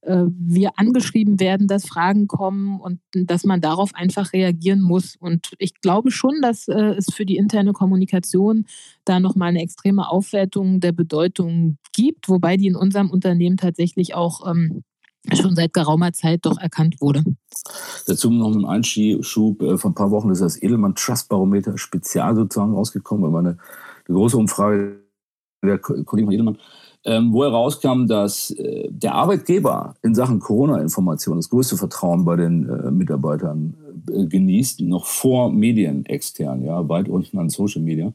wir 0.06 0.72
angeschrieben 0.76 1.40
werden, 1.40 1.66
dass 1.66 1.86
Fragen 1.86 2.26
kommen 2.26 2.80
und 2.80 3.00
dass 3.12 3.44
man 3.44 3.60
darauf 3.60 3.94
einfach 3.94 4.32
reagieren 4.32 4.80
muss. 4.80 5.16
Und 5.16 5.52
ich 5.58 5.80
glaube 5.80 6.10
schon, 6.10 6.40
dass 6.42 6.68
äh, 6.68 6.94
es 6.96 7.06
für 7.12 7.24
die 7.24 7.36
interne 7.36 7.72
Kommunikation 7.72 8.66
da 9.04 9.20
nochmal 9.20 9.48
eine 9.48 9.62
extreme 9.62 10.08
Aufwertung 10.08 10.80
der 10.80 10.92
Bedeutung 10.92 11.78
gibt, 11.94 12.28
wobei 12.28 12.56
die 12.56 12.66
in 12.66 12.76
unserem 12.76 13.10
Unternehmen 13.10 13.56
tatsächlich 13.56 14.14
auch 14.14 14.46
ähm, 14.50 14.82
schon 15.32 15.56
seit 15.56 15.72
geraumer 15.72 16.12
Zeit 16.12 16.40
doch 16.42 16.58
erkannt 16.58 17.00
wurde. 17.00 17.24
Dazu 18.06 18.30
noch 18.30 18.54
ein 18.54 18.66
Einschub. 18.66 19.62
Äh, 19.62 19.78
vor 19.78 19.90
ein 19.90 19.94
paar 19.94 20.10
Wochen 20.10 20.30
ist 20.30 20.42
das 20.42 20.60
Edelmann 20.62 20.94
Trust 20.94 21.28
Barometer 21.28 21.78
Spezial 21.78 22.34
sozusagen 22.36 22.74
rausgekommen, 22.74 23.32
weil 23.32 23.40
eine, 23.40 23.58
eine 24.06 24.16
große 24.16 24.36
Umfrage 24.36 25.00
der 25.64 25.78
Kollegen 25.78 26.26
von 26.26 26.32
Edelmann 26.32 26.58
ähm, 27.04 27.32
wo 27.32 27.44
herauskam, 27.44 28.06
dass 28.06 28.50
äh, 28.52 28.88
der 28.90 29.14
Arbeitgeber 29.14 29.94
in 30.02 30.14
Sachen 30.14 30.40
Corona-Information 30.40 31.36
das 31.36 31.50
größte 31.50 31.76
Vertrauen 31.76 32.24
bei 32.24 32.36
den 32.36 32.68
äh, 32.68 32.90
Mitarbeitern 32.90 33.74
äh, 34.10 34.26
genießt, 34.26 34.80
noch 34.80 35.06
vor 35.06 35.52
Medien 35.52 36.06
extern, 36.06 36.64
ja, 36.64 36.88
weit 36.88 37.08
unten 37.08 37.38
an 37.38 37.50
Social 37.50 37.82
Media. 37.82 38.12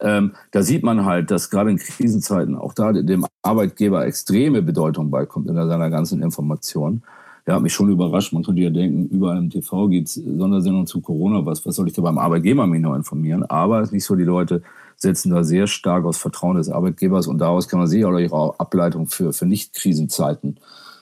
Ähm, 0.00 0.32
da 0.52 0.62
sieht 0.62 0.84
man 0.84 1.04
halt, 1.04 1.30
dass 1.30 1.50
gerade 1.50 1.70
in 1.70 1.78
Krisenzeiten 1.78 2.54
auch 2.54 2.72
da 2.72 2.92
dem 2.92 3.26
Arbeitgeber 3.42 4.06
extreme 4.06 4.62
Bedeutung 4.62 5.10
beikommt 5.10 5.48
in 5.48 5.56
seiner 5.56 5.90
ganzen 5.90 6.22
Information. 6.22 7.02
Der 7.48 7.54
hat 7.54 7.62
mich 7.62 7.72
schon 7.72 7.88
überrascht. 7.88 8.34
Man 8.34 8.42
könnte 8.42 8.60
ja 8.60 8.68
denken, 8.68 9.06
überall 9.06 9.38
im 9.38 9.48
TV 9.48 9.88
gibt 9.88 10.08
es 10.08 10.16
Sondersendungen 10.16 10.86
zu 10.86 11.00
Corona. 11.00 11.46
Was, 11.46 11.64
was 11.64 11.76
soll 11.76 11.88
ich 11.88 11.94
da 11.94 12.02
beim 12.02 12.18
Arbeitgeber 12.18 12.66
mich 12.66 12.82
noch 12.82 12.94
informieren? 12.94 13.42
Aber 13.44 13.80
es 13.80 13.88
ist 13.88 13.92
nicht 13.94 14.04
so, 14.04 14.16
die 14.16 14.24
Leute 14.24 14.60
setzen 14.96 15.30
da 15.30 15.42
sehr 15.42 15.66
stark 15.66 16.04
aus 16.04 16.18
Vertrauen 16.18 16.58
des 16.58 16.68
Arbeitgebers 16.68 17.26
und 17.26 17.38
daraus 17.38 17.66
kann 17.66 17.78
man 17.78 17.88
sicherlich 17.88 18.30
auch 18.32 18.58
Ableitung 18.58 19.06
für, 19.06 19.32
für 19.32 19.46
Nicht-Krisenzeiten, 19.46 20.58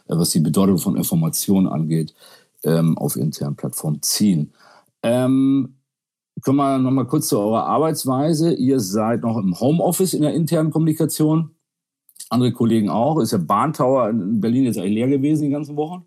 äh, 0.07 0.17
was 0.17 0.31
die 0.31 0.39
Bedeutung 0.39 0.79
von 0.79 0.97
Informationen 0.97 1.67
angeht, 1.67 2.15
ähm, 2.63 2.97
auf 2.97 3.17
internen 3.17 3.57
Plattformen 3.57 4.01
ziehen. 4.03 4.53
Ähm, 5.03 5.75
Kommen 6.43 6.59
wir 6.59 6.79
nochmal 6.79 7.07
kurz 7.07 7.27
zu 7.27 7.41
eurer 7.41 7.67
Arbeitsweise. 7.67 8.55
Ihr 8.55 8.79
seid 8.79 9.23
noch 9.23 9.37
im 9.37 9.59
Homeoffice 9.59 10.15
in 10.15 10.23
der 10.23 10.35
internen 10.35 10.71
Kommunikation. 10.71 11.57
Andere 12.31 12.53
Kollegen 12.53 12.89
auch. 12.89 13.19
Ist 13.19 13.33
der 13.33 13.39
Bahntower 13.39 14.11
in 14.11 14.41
Berlin 14.41 14.65
jetzt 14.65 14.79
eigentlich 14.79 14.95
leer 14.95 15.09
gewesen 15.09 15.45
die 15.45 15.51
ganzen 15.51 15.75
Wochen? 15.75 16.05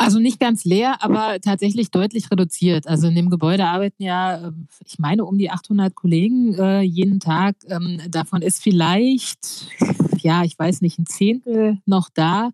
Also 0.00 0.18
nicht 0.18 0.40
ganz 0.40 0.64
leer, 0.64 1.02
aber 1.02 1.40
tatsächlich 1.42 1.90
deutlich 1.90 2.30
reduziert. 2.30 2.86
Also 2.86 3.08
in 3.08 3.14
dem 3.14 3.28
Gebäude 3.28 3.66
arbeiten 3.66 4.02
ja, 4.02 4.46
ähm, 4.46 4.66
ich 4.86 4.98
meine, 4.98 5.26
um 5.26 5.36
die 5.36 5.50
800 5.50 5.94
Kollegen 5.94 6.54
äh, 6.54 6.80
jeden 6.80 7.20
Tag. 7.20 7.56
Ähm, 7.68 8.00
davon 8.08 8.40
ist 8.40 8.62
vielleicht, 8.62 9.66
ja, 10.20 10.42
ich 10.42 10.58
weiß 10.58 10.80
nicht, 10.80 10.98
ein 10.98 11.04
Zehntel 11.04 11.80
noch 11.84 12.08
da. 12.14 12.50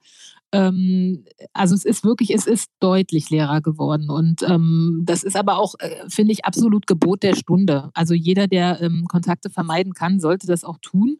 Ähm, 0.50 1.24
also 1.52 1.74
es 1.74 1.84
ist 1.84 2.04
wirklich, 2.04 2.34
es 2.34 2.46
ist 2.46 2.70
deutlich 2.80 3.30
leerer 3.30 3.60
geworden. 3.60 4.10
Und 4.10 4.42
ähm, 4.42 5.02
das 5.04 5.22
ist 5.22 5.36
aber 5.36 5.58
auch, 5.58 5.74
äh, 5.78 6.08
finde 6.08 6.32
ich, 6.32 6.44
absolut 6.44 6.86
Gebot 6.86 7.22
der 7.22 7.36
Stunde. 7.36 7.90
Also 7.94 8.14
jeder, 8.14 8.46
der 8.46 8.80
ähm, 8.80 9.04
Kontakte 9.06 9.50
vermeiden 9.50 9.92
kann, 9.92 10.18
sollte 10.18 10.46
das 10.46 10.64
auch 10.64 10.78
tun. 10.80 11.18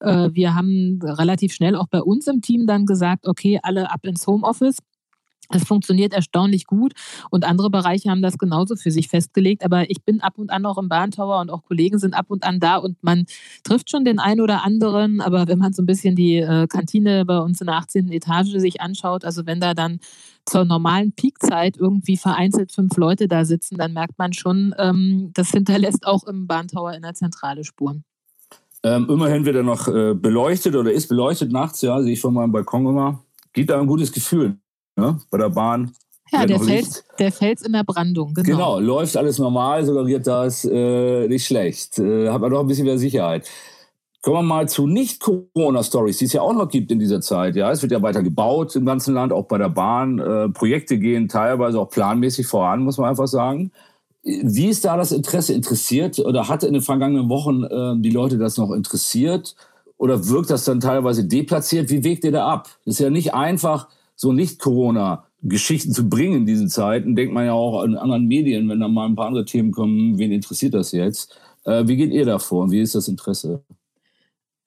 Äh, 0.00 0.30
wir 0.32 0.54
haben 0.54 0.98
relativ 1.02 1.52
schnell 1.52 1.76
auch 1.76 1.88
bei 1.88 2.00
uns 2.00 2.26
im 2.26 2.40
Team 2.40 2.66
dann 2.66 2.86
gesagt, 2.86 3.26
okay, 3.26 3.60
alle 3.62 3.90
ab 3.90 4.00
ins 4.04 4.26
Homeoffice. 4.26 4.78
Es 5.52 5.64
funktioniert 5.64 6.12
erstaunlich 6.12 6.64
gut 6.66 6.92
und 7.30 7.44
andere 7.44 7.70
Bereiche 7.70 8.10
haben 8.10 8.22
das 8.22 8.38
genauso 8.38 8.76
für 8.76 8.90
sich 8.90 9.08
festgelegt. 9.08 9.64
Aber 9.64 9.90
ich 9.90 10.04
bin 10.04 10.20
ab 10.20 10.34
und 10.38 10.50
an 10.50 10.64
auch 10.64 10.78
im 10.78 10.88
Bahntower 10.88 11.40
und 11.40 11.50
auch 11.50 11.64
Kollegen 11.64 11.98
sind 11.98 12.14
ab 12.14 12.26
und 12.28 12.44
an 12.44 12.60
da 12.60 12.76
und 12.76 13.02
man 13.02 13.24
trifft 13.64 13.90
schon 13.90 14.04
den 14.04 14.18
einen 14.20 14.40
oder 14.40 14.64
anderen. 14.64 15.20
Aber 15.20 15.48
wenn 15.48 15.58
man 15.58 15.72
so 15.72 15.82
ein 15.82 15.86
bisschen 15.86 16.14
die 16.14 16.36
äh, 16.36 16.66
Kantine 16.68 17.24
bei 17.24 17.38
uns 17.38 17.60
in 17.60 17.66
der 17.66 17.76
18. 17.76 18.12
Etage 18.12 18.58
sich 18.58 18.80
anschaut, 18.80 19.24
also 19.24 19.44
wenn 19.46 19.60
da 19.60 19.74
dann 19.74 19.98
zur 20.46 20.64
normalen 20.64 21.12
Peakzeit 21.12 21.76
irgendwie 21.76 22.16
vereinzelt 22.16 22.72
fünf 22.72 22.96
Leute 22.96 23.28
da 23.28 23.44
sitzen, 23.44 23.76
dann 23.76 23.92
merkt 23.92 24.18
man 24.18 24.32
schon, 24.32 24.74
ähm, 24.78 25.30
das 25.34 25.50
hinterlässt 25.50 26.06
auch 26.06 26.24
im 26.24 26.46
Bahntower 26.46 26.94
in 26.94 27.02
der 27.02 27.14
Zentrale 27.14 27.64
Spuren. 27.64 28.04
Ähm, 28.82 29.06
immerhin 29.10 29.44
wird 29.44 29.56
er 29.56 29.62
noch 29.62 29.88
äh, 29.88 30.14
beleuchtet 30.14 30.74
oder 30.74 30.90
ist 30.90 31.08
beleuchtet 31.08 31.52
nachts, 31.52 31.82
ja, 31.82 32.00
sehe 32.00 32.14
ich 32.14 32.20
von 32.20 32.32
meinem 32.32 32.52
Balkon 32.52 32.86
immer. 32.86 33.22
Gibt 33.52 33.70
da 33.70 33.78
ein 33.78 33.86
gutes 33.86 34.10
Gefühl 34.10 34.56
ne? 34.96 35.18
bei 35.30 35.38
der 35.38 35.50
Bahn. 35.50 35.92
Ja, 36.32 36.46
der 36.46 36.60
Fels, 36.60 37.04
der 37.18 37.32
Fels 37.32 37.62
in 37.62 37.72
der 37.72 37.82
Brandung, 37.82 38.32
genau. 38.34 38.46
Genau, 38.46 38.78
läuft 38.78 39.16
alles 39.16 39.38
normal, 39.38 39.84
suggeriert 39.84 40.26
das 40.26 40.64
äh, 40.64 41.26
nicht 41.26 41.44
schlecht. 41.44 41.98
Äh, 41.98 42.30
hat 42.30 42.40
man 42.40 42.50
doch 42.50 42.60
ein 42.60 42.68
bisschen 42.68 42.86
mehr 42.86 42.98
Sicherheit. 42.98 43.50
Kommen 44.22 44.36
wir 44.36 44.42
mal 44.42 44.68
zu 44.68 44.86
Nicht-Corona-Stories, 44.86 46.18
die 46.18 46.26
es 46.26 46.32
ja 46.34 46.42
auch 46.42 46.52
noch 46.52 46.68
gibt 46.68 46.92
in 46.92 46.98
dieser 46.98 47.20
Zeit. 47.20 47.56
Ja, 47.56 47.70
es 47.72 47.82
wird 47.82 47.90
ja 47.90 48.02
weiter 48.02 48.22
gebaut 48.22 48.76
im 48.76 48.84
ganzen 48.84 49.14
Land, 49.14 49.32
auch 49.32 49.46
bei 49.46 49.58
der 49.58 49.70
Bahn. 49.70 50.18
Äh, 50.18 50.50
Projekte 50.50 50.98
gehen 50.98 51.26
teilweise 51.26 51.80
auch 51.80 51.90
planmäßig 51.90 52.46
voran, 52.46 52.84
muss 52.84 52.98
man 52.98 53.08
einfach 53.10 53.26
sagen. 53.26 53.72
Wie 54.22 54.68
ist 54.68 54.84
da 54.84 54.96
das 54.96 55.12
Interesse? 55.12 55.54
Interessiert 55.54 56.18
oder 56.18 56.48
hat 56.48 56.62
in 56.62 56.74
den 56.74 56.82
vergangenen 56.82 57.28
Wochen 57.28 57.64
äh, 57.64 58.02
die 58.02 58.10
Leute 58.10 58.38
das 58.38 58.58
noch 58.58 58.72
interessiert? 58.72 59.54
Oder 59.96 60.28
wirkt 60.28 60.50
das 60.50 60.64
dann 60.64 60.80
teilweise 60.80 61.26
deplatziert? 61.26 61.90
Wie 61.90 62.04
wägt 62.04 62.24
ihr 62.24 62.32
da 62.32 62.46
ab? 62.46 62.68
Das 62.84 62.94
ist 62.94 63.00
ja 63.00 63.10
nicht 63.10 63.34
einfach, 63.34 63.88
so 64.20 64.32
Nicht-Corona-Geschichten 64.32 65.92
zu 65.92 66.08
bringen 66.08 66.40
in 66.40 66.46
diesen 66.46 66.68
Zeiten, 66.68 67.16
denkt 67.16 67.32
man 67.32 67.46
ja 67.46 67.54
auch 67.54 67.82
an 67.82 67.96
anderen 67.96 68.26
Medien, 68.26 68.68
wenn 68.68 68.80
da 68.80 68.88
mal 68.88 69.06
ein 69.06 69.14
paar 69.14 69.28
andere 69.28 69.46
Themen 69.46 69.72
kommen, 69.72 70.18
wen 70.18 70.30
interessiert 70.30 70.74
das 70.74 70.92
jetzt? 70.92 71.38
Äh, 71.64 71.86
wie 71.86 71.96
geht 71.96 72.12
ihr 72.12 72.26
da 72.26 72.38
vor 72.38 72.64
und 72.64 72.70
wie 72.70 72.80
ist 72.80 72.94
das 72.94 73.08
Interesse? 73.08 73.62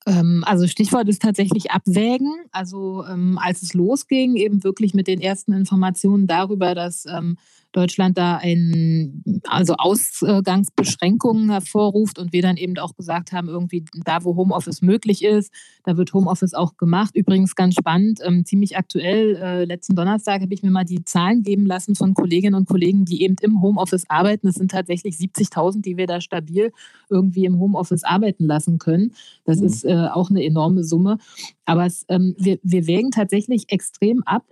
Ähm, 0.05 0.43
also 0.45 0.67
Stichwort 0.67 1.07
ist 1.07 1.21
tatsächlich 1.21 1.71
Abwägen. 1.71 2.33
Also 2.51 3.05
ähm, 3.07 3.39
als 3.41 3.61
es 3.61 3.73
losging, 3.73 4.35
eben 4.35 4.63
wirklich 4.63 4.93
mit 4.93 5.07
den 5.07 5.21
ersten 5.21 5.53
Informationen 5.53 6.27
darüber, 6.27 6.75
dass 6.75 7.05
ähm, 7.05 7.37
Deutschland 7.73 8.17
da 8.17 8.37
ein, 8.37 9.41
also 9.47 9.73
Ausgangsbeschränkungen 9.73 11.49
hervorruft 11.49 12.19
und 12.19 12.31
wir 12.31 12.41
dann 12.41 12.55
eben 12.55 12.77
auch 12.77 12.95
gesagt 12.95 13.33
haben, 13.33 13.49
irgendwie 13.49 13.83
da, 14.05 14.23
wo 14.23 14.35
Homeoffice 14.35 14.81
möglich 14.81 15.23
ist, 15.23 15.51
da 15.83 15.97
wird 15.97 16.13
Homeoffice 16.13 16.53
auch 16.53 16.77
gemacht. 16.77 17.15
Übrigens 17.15 17.55
ganz 17.55 17.75
spannend, 17.75 18.19
ähm, 18.23 18.45
ziemlich 18.45 18.77
aktuell, 18.77 19.35
äh, 19.35 19.65
letzten 19.65 19.95
Donnerstag 19.95 20.41
habe 20.41 20.53
ich 20.53 20.63
mir 20.63 20.71
mal 20.71 20.85
die 20.85 21.03
Zahlen 21.03 21.43
geben 21.43 21.65
lassen 21.65 21.95
von 21.95 22.13
Kolleginnen 22.13 22.55
und 22.55 22.67
Kollegen, 22.67 23.05
die 23.05 23.23
eben 23.23 23.35
im 23.41 23.61
Homeoffice 23.61 24.09
arbeiten. 24.09 24.47
Es 24.47 24.55
sind 24.55 24.71
tatsächlich 24.71 25.15
70.000, 25.17 25.81
die 25.81 25.97
wir 25.97 26.07
da 26.07 26.21
stabil 26.21 26.71
irgendwie 27.09 27.45
im 27.45 27.59
Homeoffice 27.59 28.03
arbeiten 28.03 28.45
lassen 28.45 28.77
können. 28.77 29.13
Das 29.45 29.59
mhm. 29.59 29.65
ist 29.65 29.83
äh, 29.83 30.07
auch 30.13 30.29
eine 30.29 30.43
enorme 30.43 30.83
Summe. 30.83 31.17
Aber 31.65 31.85
es, 31.85 32.05
ähm, 32.07 32.35
wir, 32.37 32.59
wir 32.61 32.87
wägen 32.87 33.11
tatsächlich 33.11 33.65
extrem 33.69 34.21
ab 34.23 34.43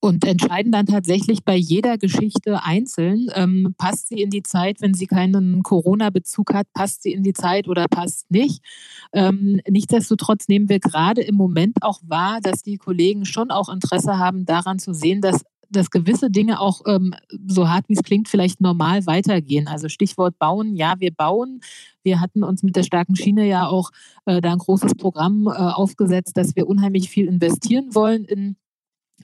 und 0.00 0.24
entscheiden 0.24 0.70
dann 0.70 0.86
tatsächlich 0.86 1.44
bei 1.44 1.56
jeder 1.56 1.98
Geschichte 1.98 2.62
einzeln, 2.62 3.28
ähm, 3.34 3.74
passt 3.78 4.08
sie 4.08 4.22
in 4.22 4.30
die 4.30 4.42
Zeit, 4.42 4.80
wenn 4.80 4.94
sie 4.94 5.06
keinen 5.06 5.62
Corona-Bezug 5.62 6.54
hat, 6.54 6.66
passt 6.72 7.02
sie 7.02 7.12
in 7.12 7.24
die 7.24 7.32
Zeit 7.32 7.66
oder 7.68 7.86
passt 7.88 8.30
nicht. 8.30 8.62
Ähm, 9.12 9.60
nichtsdestotrotz 9.68 10.46
nehmen 10.48 10.68
wir 10.68 10.78
gerade 10.78 11.22
im 11.22 11.34
Moment 11.34 11.78
auch 11.80 12.00
wahr, 12.06 12.40
dass 12.40 12.62
die 12.62 12.76
Kollegen 12.76 13.24
schon 13.24 13.50
auch 13.50 13.68
Interesse 13.68 14.18
haben, 14.18 14.46
daran 14.46 14.78
zu 14.78 14.92
sehen, 14.92 15.20
dass 15.20 15.42
dass 15.70 15.90
gewisse 15.90 16.30
Dinge 16.30 16.60
auch, 16.60 16.80
ähm, 16.86 17.14
so 17.46 17.68
hart 17.68 17.88
wie 17.88 17.94
es 17.94 18.02
klingt, 18.02 18.28
vielleicht 18.28 18.60
normal 18.60 19.04
weitergehen. 19.06 19.68
Also 19.68 19.90
Stichwort 19.90 20.38
bauen, 20.38 20.76
ja, 20.76 20.94
wir 20.98 21.12
bauen. 21.12 21.60
Wir 22.02 22.20
hatten 22.20 22.42
uns 22.42 22.62
mit 22.62 22.74
der 22.74 22.84
starken 22.84 23.16
Schiene 23.16 23.46
ja 23.46 23.66
auch 23.66 23.90
äh, 24.24 24.40
da 24.40 24.52
ein 24.52 24.58
großes 24.58 24.94
Programm 24.94 25.46
äh, 25.46 25.50
aufgesetzt, 25.50 26.38
dass 26.38 26.56
wir 26.56 26.66
unheimlich 26.66 27.10
viel 27.10 27.26
investieren 27.26 27.94
wollen 27.94 28.24
in 28.24 28.56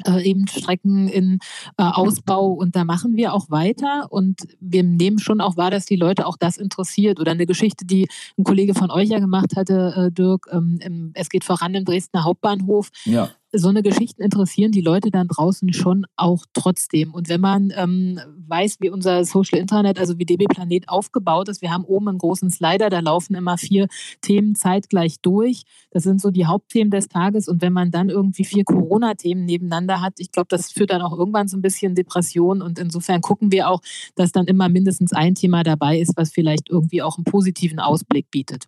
äh, 0.07 0.23
eben 0.23 0.47
Strecken 0.47 1.09
in 1.09 1.39
äh, 1.79 1.83
Ausbau 1.83 2.49
und 2.49 2.77
da 2.77 2.85
machen 2.85 3.17
wir 3.17 3.33
auch 3.33 3.51
weiter 3.51 4.07
und 4.11 4.41
wir 4.61 4.83
nehmen 4.83 5.19
schon 5.19 5.41
auch 5.41 5.57
wahr, 5.57 5.71
dass 5.71 5.87
die 5.87 5.97
Leute 5.97 6.27
auch 6.27 6.37
das 6.37 6.57
interessiert 6.57 7.21
oder 7.21 7.33
eine 7.33 7.47
Geschichte, 7.47 7.85
die 7.85 8.09
ein 8.39 8.45
Kollege 8.45 8.75
von 8.75 8.91
euch 8.91 9.09
ja 9.09 9.19
gemacht 9.19 9.57
hatte, 9.57 9.95
äh, 9.97 10.13
Dirk, 10.13 10.47
ähm, 10.51 10.79
im, 10.81 11.11
es 11.15 11.29
geht 11.29 11.45
voran 11.45 11.75
im 11.75 11.85
Dresdner 11.85 12.25
Hauptbahnhof. 12.25 12.91
Ja 13.05 13.31
so 13.57 13.69
eine 13.69 13.83
Geschichten 13.83 14.23
interessieren 14.23 14.73
die 14.73 14.81
Leute 14.81 15.11
dann 15.11 15.29
draußen 15.29 15.73
schon 15.73 16.07
auch 16.17 16.45
trotzdem. 16.53 17.15
Und 17.15 17.29
wenn 17.29 17.41
man 17.41 17.73
ähm, 17.77 18.21
weiß, 18.47 18.79
wie 18.81 18.91
unser 18.91 19.25
Social 19.25 19.59
Internet, 19.59 19.99
also 19.99 20.19
wie 20.19 20.25
DB 20.25 20.47
Planet 20.47 20.89
aufgebaut 20.89 21.49
ist, 21.49 21.63
wir 21.63 21.71
haben 21.71 21.85
oben 21.85 22.09
einen 22.09 22.19
großen 22.19 22.51
Slider, 22.51 22.91
da 22.91 23.01
laufen 23.01 23.35
immer 23.35 23.57
vier 23.57 23.89
Themen 24.21 24.55
zeitgleich 24.55 25.21
durch. 25.21 25.63
Das 25.91 26.03
sind 26.03 26.21
so 26.21 26.31
die 26.31 26.47
Hauptthemen 26.47 26.91
des 26.91 27.09
Tages. 27.09 27.49
Und 27.49 27.63
wenn 27.63 27.73
man 27.73 27.91
dann 27.91 28.11
irgendwie 28.11 28.45
vier 28.45 28.65
Corona-Themen 28.65 29.45
nebeneinander 29.45 30.01
hat, 30.01 30.15
ich 30.19 30.33
glaube, 30.33 30.49
das 30.51 30.73
führt 30.73 30.91
dann 30.91 31.03
auch 31.03 31.17
irgendwann 31.17 31.49
so 31.49 31.57
ein 31.57 31.63
bisschen 31.63 31.95
Depression. 31.95 32.63
Und 32.63 32.79
insofern 32.79 33.21
gucken 33.21 33.53
wir 33.53 33.69
auch, 33.71 33.81
dass 34.15 34.33
dann 34.33 34.47
immer 34.47 34.69
mindestens 34.69 35.13
ein 35.13 35.35
Thema 35.35 35.63
dabei 35.63 35.99
ist, 35.99 36.17
was 36.17 36.33
vielleicht 36.33 36.71
irgendwie 36.71 37.03
auch 37.03 37.19
einen 37.19 37.25
positiven 37.25 37.79
Ausblick 37.79 38.31
bietet. 38.31 38.67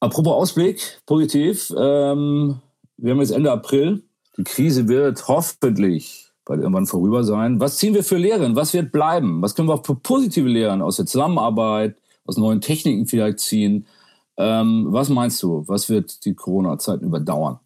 Apropos 0.00 0.34
Ausblick, 0.34 1.00
positiv. 1.06 1.72
Ähm 1.76 2.60
wir 2.96 3.12
haben 3.12 3.20
jetzt 3.20 3.32
Ende 3.32 3.52
April. 3.52 4.02
Die 4.36 4.44
Krise 4.44 4.88
wird 4.88 5.28
hoffentlich 5.28 6.24
bald 6.44 6.60
irgendwann 6.60 6.86
vorüber 6.86 7.24
sein. 7.24 7.60
Was 7.60 7.78
ziehen 7.78 7.94
wir 7.94 8.04
für 8.04 8.16
Lehren? 8.16 8.56
Was 8.56 8.74
wird 8.74 8.92
bleiben? 8.92 9.40
Was 9.42 9.54
können 9.54 9.68
wir 9.68 9.74
auch 9.74 9.86
für 9.86 9.94
positive 9.94 10.48
Lehren 10.48 10.82
aus 10.82 10.96
der 10.96 11.06
Zusammenarbeit, 11.06 11.96
aus 12.26 12.36
neuen 12.36 12.60
Techniken 12.60 13.06
vielleicht 13.06 13.40
ziehen? 13.40 13.86
Ähm, 14.36 14.86
was 14.88 15.08
meinst 15.08 15.42
du? 15.42 15.64
Was 15.66 15.88
wird 15.88 16.24
die 16.24 16.34
Corona-Zeit 16.34 17.00
überdauern? 17.02 17.60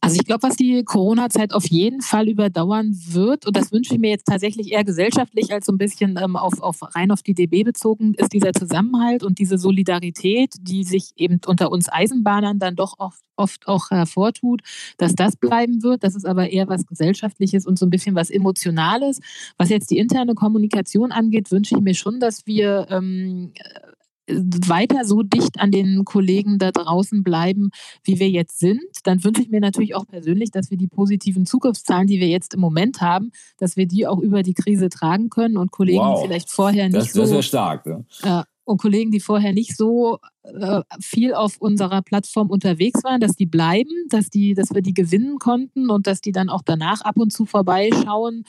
Also 0.00 0.16
ich 0.16 0.26
glaube, 0.26 0.44
was 0.44 0.56
die 0.56 0.84
Corona-Zeit 0.84 1.52
auf 1.52 1.66
jeden 1.66 2.00
Fall 2.00 2.28
überdauern 2.28 2.96
wird, 3.08 3.46
und 3.46 3.56
das 3.56 3.72
wünsche 3.72 3.94
ich 3.94 4.00
mir 4.00 4.10
jetzt 4.10 4.26
tatsächlich 4.26 4.72
eher 4.72 4.84
gesellschaftlich 4.84 5.52
als 5.52 5.66
so 5.66 5.72
ein 5.72 5.78
bisschen 5.78 6.18
ähm, 6.22 6.36
auf, 6.36 6.60
auf 6.60 6.94
rein 6.94 7.10
auf 7.10 7.22
die 7.22 7.34
DB 7.34 7.64
bezogen, 7.64 8.14
ist 8.14 8.32
dieser 8.32 8.52
Zusammenhalt 8.52 9.24
und 9.24 9.38
diese 9.38 9.58
Solidarität, 9.58 10.54
die 10.60 10.84
sich 10.84 11.10
eben 11.16 11.40
unter 11.46 11.72
uns 11.72 11.88
Eisenbahnern 11.88 12.58
dann 12.58 12.76
doch 12.76 12.94
oft, 12.98 13.20
oft 13.36 13.66
auch 13.66 13.90
hervortut, 13.90 14.62
dass 14.98 15.14
das 15.14 15.36
bleiben 15.36 15.82
wird. 15.82 16.04
Das 16.04 16.14
ist 16.14 16.26
aber 16.26 16.50
eher 16.50 16.68
was 16.68 16.86
Gesellschaftliches 16.86 17.66
und 17.66 17.78
so 17.78 17.86
ein 17.86 17.90
bisschen 17.90 18.14
was 18.14 18.30
Emotionales. 18.30 19.20
Was 19.56 19.70
jetzt 19.70 19.90
die 19.90 19.98
interne 19.98 20.34
Kommunikation 20.34 21.10
angeht, 21.10 21.50
wünsche 21.50 21.74
ich 21.74 21.82
mir 21.82 21.94
schon, 21.94 22.20
dass 22.20 22.46
wir 22.46 22.86
ähm, 22.90 23.52
weiter 24.28 25.04
so 25.04 25.22
dicht 25.22 25.60
an 25.60 25.70
den 25.70 26.04
Kollegen 26.04 26.58
da 26.58 26.72
draußen 26.72 27.22
bleiben, 27.22 27.70
wie 28.02 28.18
wir 28.18 28.28
jetzt 28.28 28.58
sind, 28.58 28.82
dann 29.04 29.22
wünsche 29.22 29.42
ich 29.42 29.50
mir 29.50 29.60
natürlich 29.60 29.94
auch 29.94 30.06
persönlich, 30.06 30.50
dass 30.50 30.70
wir 30.70 30.78
die 30.78 30.88
positiven 30.88 31.46
Zugriffszahlen, 31.46 32.06
die 32.06 32.20
wir 32.20 32.28
jetzt 32.28 32.54
im 32.54 32.60
Moment 32.60 33.00
haben, 33.00 33.30
dass 33.58 33.76
wir 33.76 33.86
die 33.86 34.06
auch 34.06 34.18
über 34.18 34.42
die 34.42 34.54
Krise 34.54 34.88
tragen 34.88 35.30
können 35.30 35.56
und 35.56 35.70
Kollegen, 35.70 35.98
wow. 35.98 36.20
die 36.20 36.28
vielleicht 36.28 36.50
vorher 36.50 36.88
nicht 36.88 36.96
das, 36.96 37.12
so... 37.12 37.20
Das 37.20 37.30
ist 37.30 37.36
ja 37.36 37.42
stark. 37.42 37.86
Ne? 37.86 38.04
Äh, 38.22 38.42
und 38.64 38.78
Kollegen, 38.78 39.12
die 39.12 39.20
vorher 39.20 39.52
nicht 39.52 39.76
so 39.76 40.18
äh, 40.60 40.82
viel 41.00 41.34
auf 41.34 41.56
unserer 41.58 42.02
Plattform 42.02 42.50
unterwegs 42.50 43.02
waren, 43.04 43.20
dass 43.20 43.36
die 43.36 43.46
bleiben, 43.46 43.90
dass, 44.08 44.30
die, 44.30 44.54
dass 44.54 44.74
wir 44.74 44.82
die 44.82 44.94
gewinnen 44.94 45.38
konnten 45.38 45.90
und 45.90 46.06
dass 46.06 46.20
die 46.20 46.32
dann 46.32 46.48
auch 46.48 46.62
danach 46.64 47.00
ab 47.02 47.16
und 47.16 47.32
zu 47.32 47.46
vorbeischauen 47.46 48.44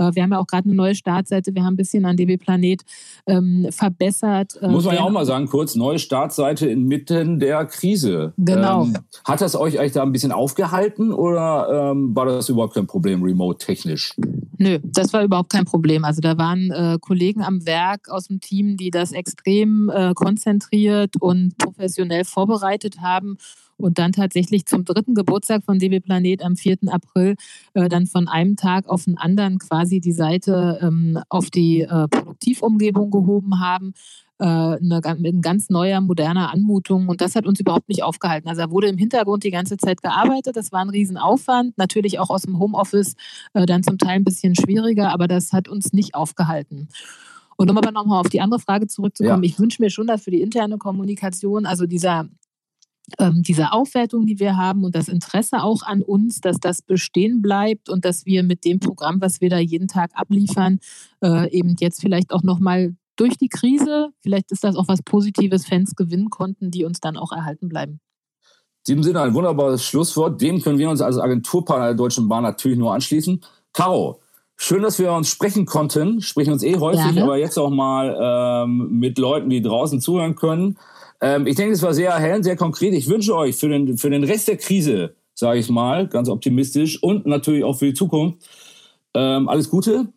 äh, 0.00 0.14
wir 0.14 0.22
haben 0.22 0.32
ja 0.32 0.38
auch 0.38 0.46
gerade 0.46 0.66
eine 0.66 0.74
neue 0.74 0.94
Startseite, 0.94 1.54
wir 1.54 1.64
haben 1.64 1.74
ein 1.74 1.76
bisschen 1.76 2.04
an 2.04 2.16
DB 2.16 2.36
Planet 2.36 2.82
ähm, 3.26 3.66
verbessert. 3.70 4.58
Äh, 4.60 4.68
Muss 4.68 4.84
man 4.84 4.94
ja 4.94 5.02
auch 5.02 5.10
mal 5.10 5.26
sagen, 5.26 5.46
kurz, 5.46 5.74
neue 5.74 5.98
Startseite 5.98 6.68
inmitten 6.68 7.38
der 7.38 7.64
Krise. 7.66 8.32
Genau. 8.38 8.84
Ähm, 8.84 8.94
hat 9.24 9.40
das 9.40 9.56
euch 9.56 9.78
eigentlich 9.78 9.92
da 9.92 10.02
ein 10.02 10.12
bisschen 10.12 10.32
aufgehalten 10.32 11.12
oder 11.12 11.90
ähm, 11.92 12.14
war 12.14 12.26
das 12.26 12.48
überhaupt 12.48 12.74
kein 12.74 12.86
Problem, 12.86 13.22
remote-technisch? 13.22 14.14
Nö, 14.58 14.78
das 14.82 15.12
war 15.12 15.22
überhaupt 15.22 15.50
kein 15.50 15.64
Problem. 15.64 16.04
Also 16.04 16.20
da 16.20 16.36
waren 16.36 17.00
Kollegen 17.00 17.42
am 17.42 17.64
Werk 17.66 18.08
aus 18.10 18.26
dem 18.26 18.40
Team, 18.40 18.76
die 18.76 18.90
das 18.90 19.12
extrem 19.12 19.90
konzentriert 20.14 21.14
und 21.18 21.39
professionell 21.58 22.24
vorbereitet 22.24 23.00
haben 23.00 23.38
und 23.80 23.98
dann 23.98 24.12
tatsächlich 24.12 24.66
zum 24.66 24.84
dritten 24.84 25.14
Geburtstag 25.14 25.64
von 25.64 25.78
DB 25.78 26.00
Planet 26.00 26.42
am 26.44 26.56
4. 26.56 26.78
April 26.88 27.34
äh, 27.74 27.88
dann 27.88 28.06
von 28.06 28.28
einem 28.28 28.56
Tag 28.56 28.88
auf 28.88 29.04
den 29.04 29.18
anderen 29.18 29.58
quasi 29.58 30.00
die 30.00 30.12
Seite 30.12 30.78
ähm, 30.82 31.18
auf 31.28 31.50
die 31.50 31.82
äh, 31.82 32.08
Produktivumgebung 32.08 33.10
gehoben 33.10 33.60
haben. 33.60 33.94
Äh, 34.38 34.44
eine, 34.44 35.00
mit 35.18 35.42
ganz 35.42 35.68
neuer, 35.68 36.00
moderner 36.00 36.50
Anmutung. 36.50 37.08
Und 37.08 37.20
das 37.20 37.34
hat 37.34 37.46
uns 37.46 37.60
überhaupt 37.60 37.90
nicht 37.90 38.02
aufgehalten. 38.02 38.48
Also 38.48 38.62
da 38.62 38.70
wurde 38.70 38.88
im 38.88 38.96
Hintergrund 38.96 39.44
die 39.44 39.50
ganze 39.50 39.76
Zeit 39.76 40.02
gearbeitet. 40.02 40.56
Das 40.56 40.72
war 40.72 40.80
ein 40.80 40.88
Riesenaufwand. 40.88 41.76
Natürlich 41.76 42.18
auch 42.18 42.30
aus 42.30 42.42
dem 42.42 42.58
Homeoffice 42.58 43.16
äh, 43.52 43.66
dann 43.66 43.82
zum 43.82 43.98
Teil 43.98 44.16
ein 44.16 44.24
bisschen 44.24 44.54
schwieriger, 44.54 45.12
aber 45.12 45.28
das 45.28 45.52
hat 45.52 45.68
uns 45.68 45.92
nicht 45.92 46.14
aufgehalten. 46.14 46.88
Und 47.60 47.70
um 47.70 47.76
aber 47.76 47.90
nochmal 47.90 48.20
auf 48.20 48.30
die 48.30 48.40
andere 48.40 48.58
Frage 48.58 48.86
zurückzukommen, 48.86 49.42
ja. 49.42 49.46
ich 49.50 49.58
wünsche 49.58 49.82
mir 49.82 49.90
schon, 49.90 50.06
dass 50.06 50.22
für 50.22 50.30
die 50.30 50.40
interne 50.40 50.78
Kommunikation, 50.78 51.66
also 51.66 51.84
dieser 51.84 52.26
ähm, 53.18 53.42
diese 53.42 53.72
Aufwertung, 53.72 54.24
die 54.24 54.40
wir 54.40 54.56
haben 54.56 54.82
und 54.82 54.94
das 54.94 55.08
Interesse 55.08 55.62
auch 55.62 55.82
an 55.82 56.00
uns, 56.00 56.40
dass 56.40 56.58
das 56.58 56.80
bestehen 56.80 57.42
bleibt 57.42 57.90
und 57.90 58.06
dass 58.06 58.24
wir 58.24 58.44
mit 58.44 58.64
dem 58.64 58.80
Programm, 58.80 59.20
was 59.20 59.42
wir 59.42 59.50
da 59.50 59.58
jeden 59.58 59.88
Tag 59.88 60.12
abliefern, 60.14 60.78
äh, 61.22 61.50
eben 61.50 61.76
jetzt 61.80 62.00
vielleicht 62.00 62.32
auch 62.32 62.42
nochmal 62.42 62.94
durch 63.16 63.36
die 63.36 63.48
Krise, 63.48 64.08
vielleicht 64.20 64.52
ist 64.52 64.64
das 64.64 64.74
auch 64.74 64.88
was 64.88 65.02
Positives, 65.02 65.66
Fans 65.66 65.94
gewinnen 65.96 66.30
konnten, 66.30 66.70
die 66.70 66.86
uns 66.86 67.00
dann 67.00 67.18
auch 67.18 67.32
erhalten 67.32 67.68
bleiben. 67.68 68.00
In 68.86 68.94
diesem 68.94 69.02
Sinne 69.02 69.20
ein 69.20 69.34
wunderbares 69.34 69.84
Schlusswort. 69.84 70.40
Dem 70.40 70.62
können 70.62 70.78
wir 70.78 70.88
uns 70.88 71.02
als 71.02 71.18
Agenturpartner 71.18 71.88
der 71.88 71.94
Deutschen 71.94 72.26
Bahn 72.26 72.44
natürlich 72.44 72.78
nur 72.78 72.94
anschließen. 72.94 73.42
Caro, 73.74 74.22
schön, 74.60 74.82
dass 74.82 74.98
wir 74.98 75.12
uns 75.12 75.28
sprechen 75.28 75.64
konnten. 75.64 76.20
Sprechen 76.20 76.52
uns 76.52 76.62
eh 76.62 76.76
häufig, 76.76 77.02
Gerne. 77.02 77.22
aber 77.22 77.38
jetzt 77.38 77.58
auch 77.58 77.70
mal 77.70 78.64
ähm, 78.64 78.88
mit 78.90 79.18
Leuten, 79.18 79.48
die 79.50 79.62
draußen 79.62 80.00
zuhören 80.00 80.36
können. 80.36 80.78
Ähm, 81.20 81.46
ich 81.46 81.56
denke, 81.56 81.72
es 81.72 81.82
war 81.82 81.94
sehr 81.94 82.10
erhellend, 82.10 82.44
sehr 82.44 82.56
konkret. 82.56 82.92
Ich 82.92 83.08
wünsche 83.08 83.34
euch 83.34 83.56
für 83.56 83.68
den, 83.68 83.96
für 83.96 84.10
den 84.10 84.22
Rest 84.22 84.48
der 84.48 84.58
Krise, 84.58 85.14
sage 85.34 85.58
ich 85.58 85.70
mal, 85.70 86.06
ganz 86.06 86.28
optimistisch 86.28 87.02
und 87.02 87.26
natürlich 87.26 87.64
auch 87.64 87.78
für 87.78 87.86
die 87.86 87.94
Zukunft 87.94 88.38
ähm, 89.14 89.48
alles 89.48 89.70
Gute. 89.70 90.08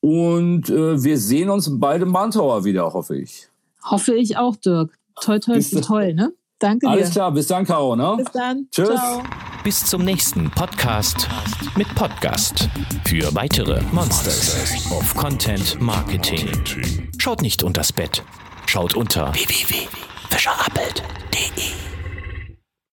Und 0.00 0.70
äh, 0.70 1.02
wir 1.02 1.18
sehen 1.18 1.50
uns 1.50 1.68
bald 1.78 2.02
im 2.02 2.10
Mantauer 2.10 2.64
wieder, 2.64 2.92
hoffe 2.92 3.16
ich. 3.16 3.48
Hoffe 3.84 4.14
ich 4.14 4.36
auch, 4.36 4.56
Dirk. 4.56 4.96
Toll, 5.20 5.40
toll, 5.40 5.60
toll, 5.60 6.14
ne? 6.14 6.32
Danke 6.62 6.88
Alles 6.88 7.08
dir. 7.08 7.12
klar, 7.12 7.32
bis 7.32 7.46
dann, 7.46 7.64
Caro, 7.66 7.96
ne? 7.96 8.14
Bis 8.16 8.32
dann. 8.32 8.68
Tschüss. 8.70 8.88
Ciao. 8.88 9.22
Bis 9.64 9.84
zum 9.84 10.04
nächsten 10.04 10.50
Podcast 10.50 11.28
mit 11.76 11.92
Podcast 11.94 12.68
für 13.06 13.34
weitere 13.34 13.80
Monsters 13.92 14.90
of 14.90 15.14
Content 15.14 15.80
Marketing. 15.80 16.48
Schaut 17.18 17.42
nicht 17.42 17.62
unters 17.62 17.92
Bett, 17.92 18.22
schaut 18.66 18.94
unter 18.94 19.32
www 19.34 19.88
fischerappelt.de 20.32 21.91